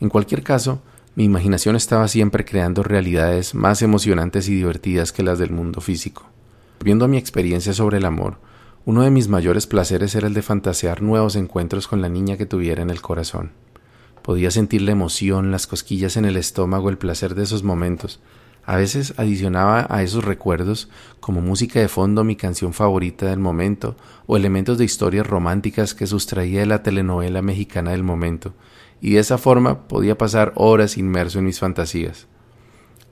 En 0.00 0.08
cualquier 0.08 0.42
caso, 0.42 0.82
mi 1.14 1.24
imaginación 1.24 1.76
estaba 1.76 2.08
siempre 2.08 2.44
creando 2.44 2.82
realidades 2.82 3.54
más 3.54 3.82
emocionantes 3.82 4.48
y 4.48 4.54
divertidas 4.54 5.12
que 5.12 5.22
las 5.22 5.38
del 5.38 5.50
mundo 5.50 5.80
físico. 5.80 6.31
Viendo 6.82 7.06
mi 7.06 7.16
experiencia 7.16 7.72
sobre 7.72 7.98
el 7.98 8.04
amor, 8.04 8.38
uno 8.86 9.02
de 9.02 9.10
mis 9.10 9.28
mayores 9.28 9.68
placeres 9.68 10.16
era 10.16 10.26
el 10.26 10.34
de 10.34 10.42
fantasear 10.42 11.00
nuevos 11.00 11.36
encuentros 11.36 11.86
con 11.86 12.02
la 12.02 12.08
niña 12.08 12.36
que 12.36 12.44
tuviera 12.44 12.82
en 12.82 12.90
el 12.90 13.00
corazón. 13.00 13.52
Podía 14.22 14.50
sentir 14.50 14.82
la 14.82 14.90
emoción, 14.90 15.52
las 15.52 15.68
cosquillas 15.68 16.16
en 16.16 16.24
el 16.24 16.36
estómago, 16.36 16.90
el 16.90 16.98
placer 16.98 17.36
de 17.36 17.44
esos 17.44 17.62
momentos. 17.62 18.20
A 18.64 18.74
veces 18.74 19.14
adicionaba 19.16 19.86
a 19.90 20.02
esos 20.02 20.24
recuerdos, 20.24 20.88
como 21.20 21.40
música 21.40 21.78
de 21.78 21.86
fondo, 21.86 22.24
mi 22.24 22.34
canción 22.34 22.72
favorita 22.72 23.26
del 23.26 23.38
momento, 23.38 23.96
o 24.26 24.36
elementos 24.36 24.76
de 24.76 24.84
historias 24.84 25.26
románticas 25.26 25.94
que 25.94 26.08
sustraía 26.08 26.60
de 26.60 26.66
la 26.66 26.82
telenovela 26.82 27.42
mexicana 27.42 27.92
del 27.92 28.02
momento, 28.02 28.54
y 29.00 29.12
de 29.12 29.20
esa 29.20 29.38
forma 29.38 29.86
podía 29.86 30.18
pasar 30.18 30.52
horas 30.56 30.98
inmerso 30.98 31.38
en 31.38 31.44
mis 31.44 31.60
fantasías. 31.60 32.26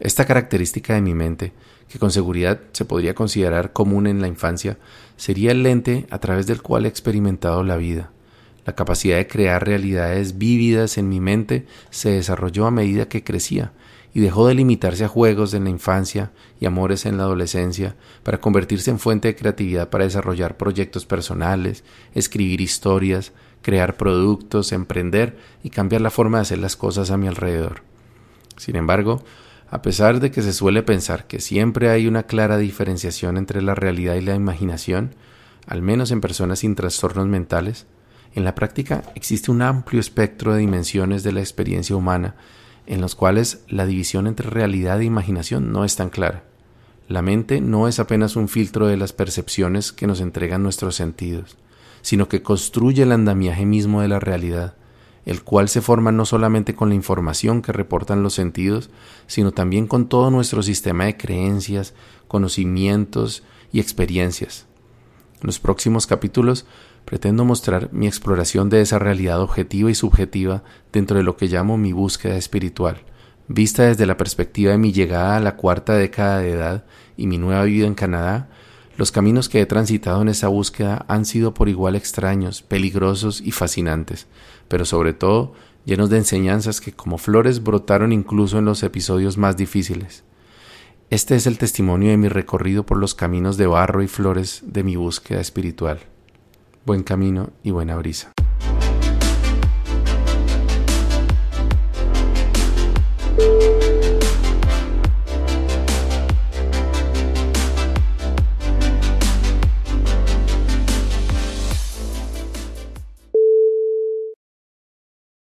Esta 0.00 0.24
característica 0.24 0.94
de 0.94 1.02
mi 1.02 1.14
mente, 1.14 1.52
que 1.90 1.98
con 1.98 2.12
seguridad 2.12 2.60
se 2.72 2.84
podría 2.84 3.14
considerar 3.14 3.72
común 3.72 4.06
en 4.06 4.20
la 4.20 4.28
infancia, 4.28 4.78
sería 5.16 5.50
el 5.50 5.64
lente 5.64 6.06
a 6.10 6.18
través 6.20 6.46
del 6.46 6.62
cual 6.62 6.86
he 6.86 6.88
experimentado 6.88 7.64
la 7.64 7.76
vida. 7.76 8.10
La 8.64 8.74
capacidad 8.74 9.16
de 9.16 9.26
crear 9.26 9.66
realidades 9.66 10.38
vívidas 10.38 10.98
en 10.98 11.08
mi 11.08 11.18
mente 11.18 11.66
se 11.90 12.10
desarrolló 12.10 12.66
a 12.66 12.70
medida 12.70 13.08
que 13.08 13.24
crecía 13.24 13.72
y 14.14 14.20
dejó 14.20 14.46
de 14.46 14.54
limitarse 14.54 15.04
a 15.04 15.08
juegos 15.08 15.52
en 15.52 15.64
la 15.64 15.70
infancia 15.70 16.30
y 16.60 16.66
amores 16.66 17.06
en 17.06 17.16
la 17.16 17.24
adolescencia 17.24 17.96
para 18.22 18.40
convertirse 18.40 18.90
en 18.90 18.98
fuente 19.00 19.28
de 19.28 19.36
creatividad 19.36 19.88
para 19.88 20.04
desarrollar 20.04 20.56
proyectos 20.56 21.06
personales, 21.06 21.82
escribir 22.14 22.60
historias, 22.60 23.32
crear 23.62 23.96
productos, 23.96 24.70
emprender 24.72 25.36
y 25.64 25.70
cambiar 25.70 26.02
la 26.02 26.10
forma 26.10 26.38
de 26.38 26.42
hacer 26.42 26.58
las 26.58 26.76
cosas 26.76 27.10
a 27.10 27.16
mi 27.16 27.26
alrededor. 27.26 27.82
Sin 28.56 28.76
embargo, 28.76 29.24
a 29.70 29.82
pesar 29.82 30.20
de 30.20 30.30
que 30.30 30.42
se 30.42 30.52
suele 30.52 30.82
pensar 30.82 31.26
que 31.26 31.40
siempre 31.40 31.90
hay 31.90 32.06
una 32.06 32.24
clara 32.24 32.58
diferenciación 32.58 33.36
entre 33.36 33.62
la 33.62 33.74
realidad 33.74 34.16
y 34.16 34.20
la 34.20 34.34
imaginación, 34.34 35.14
al 35.66 35.80
menos 35.80 36.10
en 36.10 36.20
personas 36.20 36.60
sin 36.60 36.74
trastornos 36.74 37.26
mentales, 37.26 37.86
en 38.34 38.44
la 38.44 38.54
práctica 38.54 39.04
existe 39.14 39.50
un 39.50 39.62
amplio 39.62 40.00
espectro 40.00 40.52
de 40.52 40.60
dimensiones 40.60 41.22
de 41.22 41.32
la 41.32 41.40
experiencia 41.40 41.96
humana 41.96 42.34
en 42.86 43.00
los 43.00 43.14
cuales 43.14 43.62
la 43.68 43.86
división 43.86 44.26
entre 44.26 44.50
realidad 44.50 45.00
e 45.00 45.04
imaginación 45.04 45.72
no 45.72 45.84
es 45.84 45.94
tan 45.94 46.10
clara. 46.10 46.42
La 47.06 47.22
mente 47.22 47.60
no 47.60 47.86
es 47.86 48.00
apenas 48.00 48.34
un 48.34 48.48
filtro 48.48 48.88
de 48.88 48.96
las 48.96 49.12
percepciones 49.12 49.92
que 49.92 50.08
nos 50.08 50.20
entregan 50.20 50.64
nuestros 50.64 50.96
sentidos, 50.96 51.56
sino 52.02 52.28
que 52.28 52.42
construye 52.42 53.04
el 53.04 53.12
andamiaje 53.12 53.64
mismo 53.64 54.00
de 54.00 54.08
la 54.08 54.18
realidad, 54.18 54.74
el 55.26 55.42
cual 55.42 55.68
se 55.68 55.80
forma 55.80 56.12
no 56.12 56.24
solamente 56.24 56.74
con 56.74 56.88
la 56.88 56.94
información 56.94 57.62
que 57.62 57.72
reportan 57.72 58.22
los 58.22 58.34
sentidos, 58.34 58.90
sino 59.26 59.52
también 59.52 59.86
con 59.86 60.08
todo 60.08 60.30
nuestro 60.30 60.62
sistema 60.62 61.04
de 61.04 61.16
creencias, 61.16 61.94
conocimientos 62.28 63.42
y 63.72 63.80
experiencias. 63.80 64.66
En 65.40 65.46
los 65.46 65.58
próximos 65.58 66.06
capítulos 66.06 66.66
pretendo 67.04 67.44
mostrar 67.44 67.92
mi 67.92 68.06
exploración 68.06 68.68
de 68.70 68.82
esa 68.82 68.98
realidad 68.98 69.40
objetiva 69.40 69.90
y 69.90 69.94
subjetiva 69.94 70.62
dentro 70.92 71.16
de 71.16 71.22
lo 71.22 71.36
que 71.36 71.48
llamo 71.48 71.76
mi 71.76 71.92
búsqueda 71.92 72.36
espiritual, 72.36 73.02
vista 73.48 73.84
desde 73.84 74.06
la 74.06 74.16
perspectiva 74.16 74.72
de 74.72 74.78
mi 74.78 74.92
llegada 74.92 75.36
a 75.36 75.40
la 75.40 75.56
cuarta 75.56 75.94
década 75.94 76.38
de 76.38 76.52
edad 76.52 76.84
y 77.16 77.26
mi 77.26 77.38
nueva 77.38 77.64
vida 77.64 77.86
en 77.86 77.94
Canadá, 77.94 78.48
los 79.00 79.12
caminos 79.12 79.48
que 79.48 79.62
he 79.62 79.64
transitado 79.64 80.20
en 80.20 80.28
esa 80.28 80.48
búsqueda 80.48 81.06
han 81.08 81.24
sido 81.24 81.54
por 81.54 81.70
igual 81.70 81.96
extraños, 81.96 82.60
peligrosos 82.60 83.40
y 83.40 83.50
fascinantes, 83.50 84.26
pero 84.68 84.84
sobre 84.84 85.14
todo 85.14 85.54
llenos 85.86 86.10
de 86.10 86.18
enseñanzas 86.18 86.82
que 86.82 86.92
como 86.92 87.16
flores 87.16 87.62
brotaron 87.62 88.12
incluso 88.12 88.58
en 88.58 88.66
los 88.66 88.82
episodios 88.82 89.38
más 89.38 89.56
difíciles. 89.56 90.22
Este 91.08 91.34
es 91.34 91.46
el 91.46 91.56
testimonio 91.56 92.10
de 92.10 92.18
mi 92.18 92.28
recorrido 92.28 92.84
por 92.84 92.98
los 92.98 93.14
caminos 93.14 93.56
de 93.56 93.66
barro 93.66 94.02
y 94.02 94.06
flores 94.06 94.64
de 94.66 94.84
mi 94.84 94.96
búsqueda 94.96 95.40
espiritual. 95.40 96.00
Buen 96.84 97.02
camino 97.02 97.52
y 97.62 97.70
buena 97.70 97.96
brisa. 97.96 98.32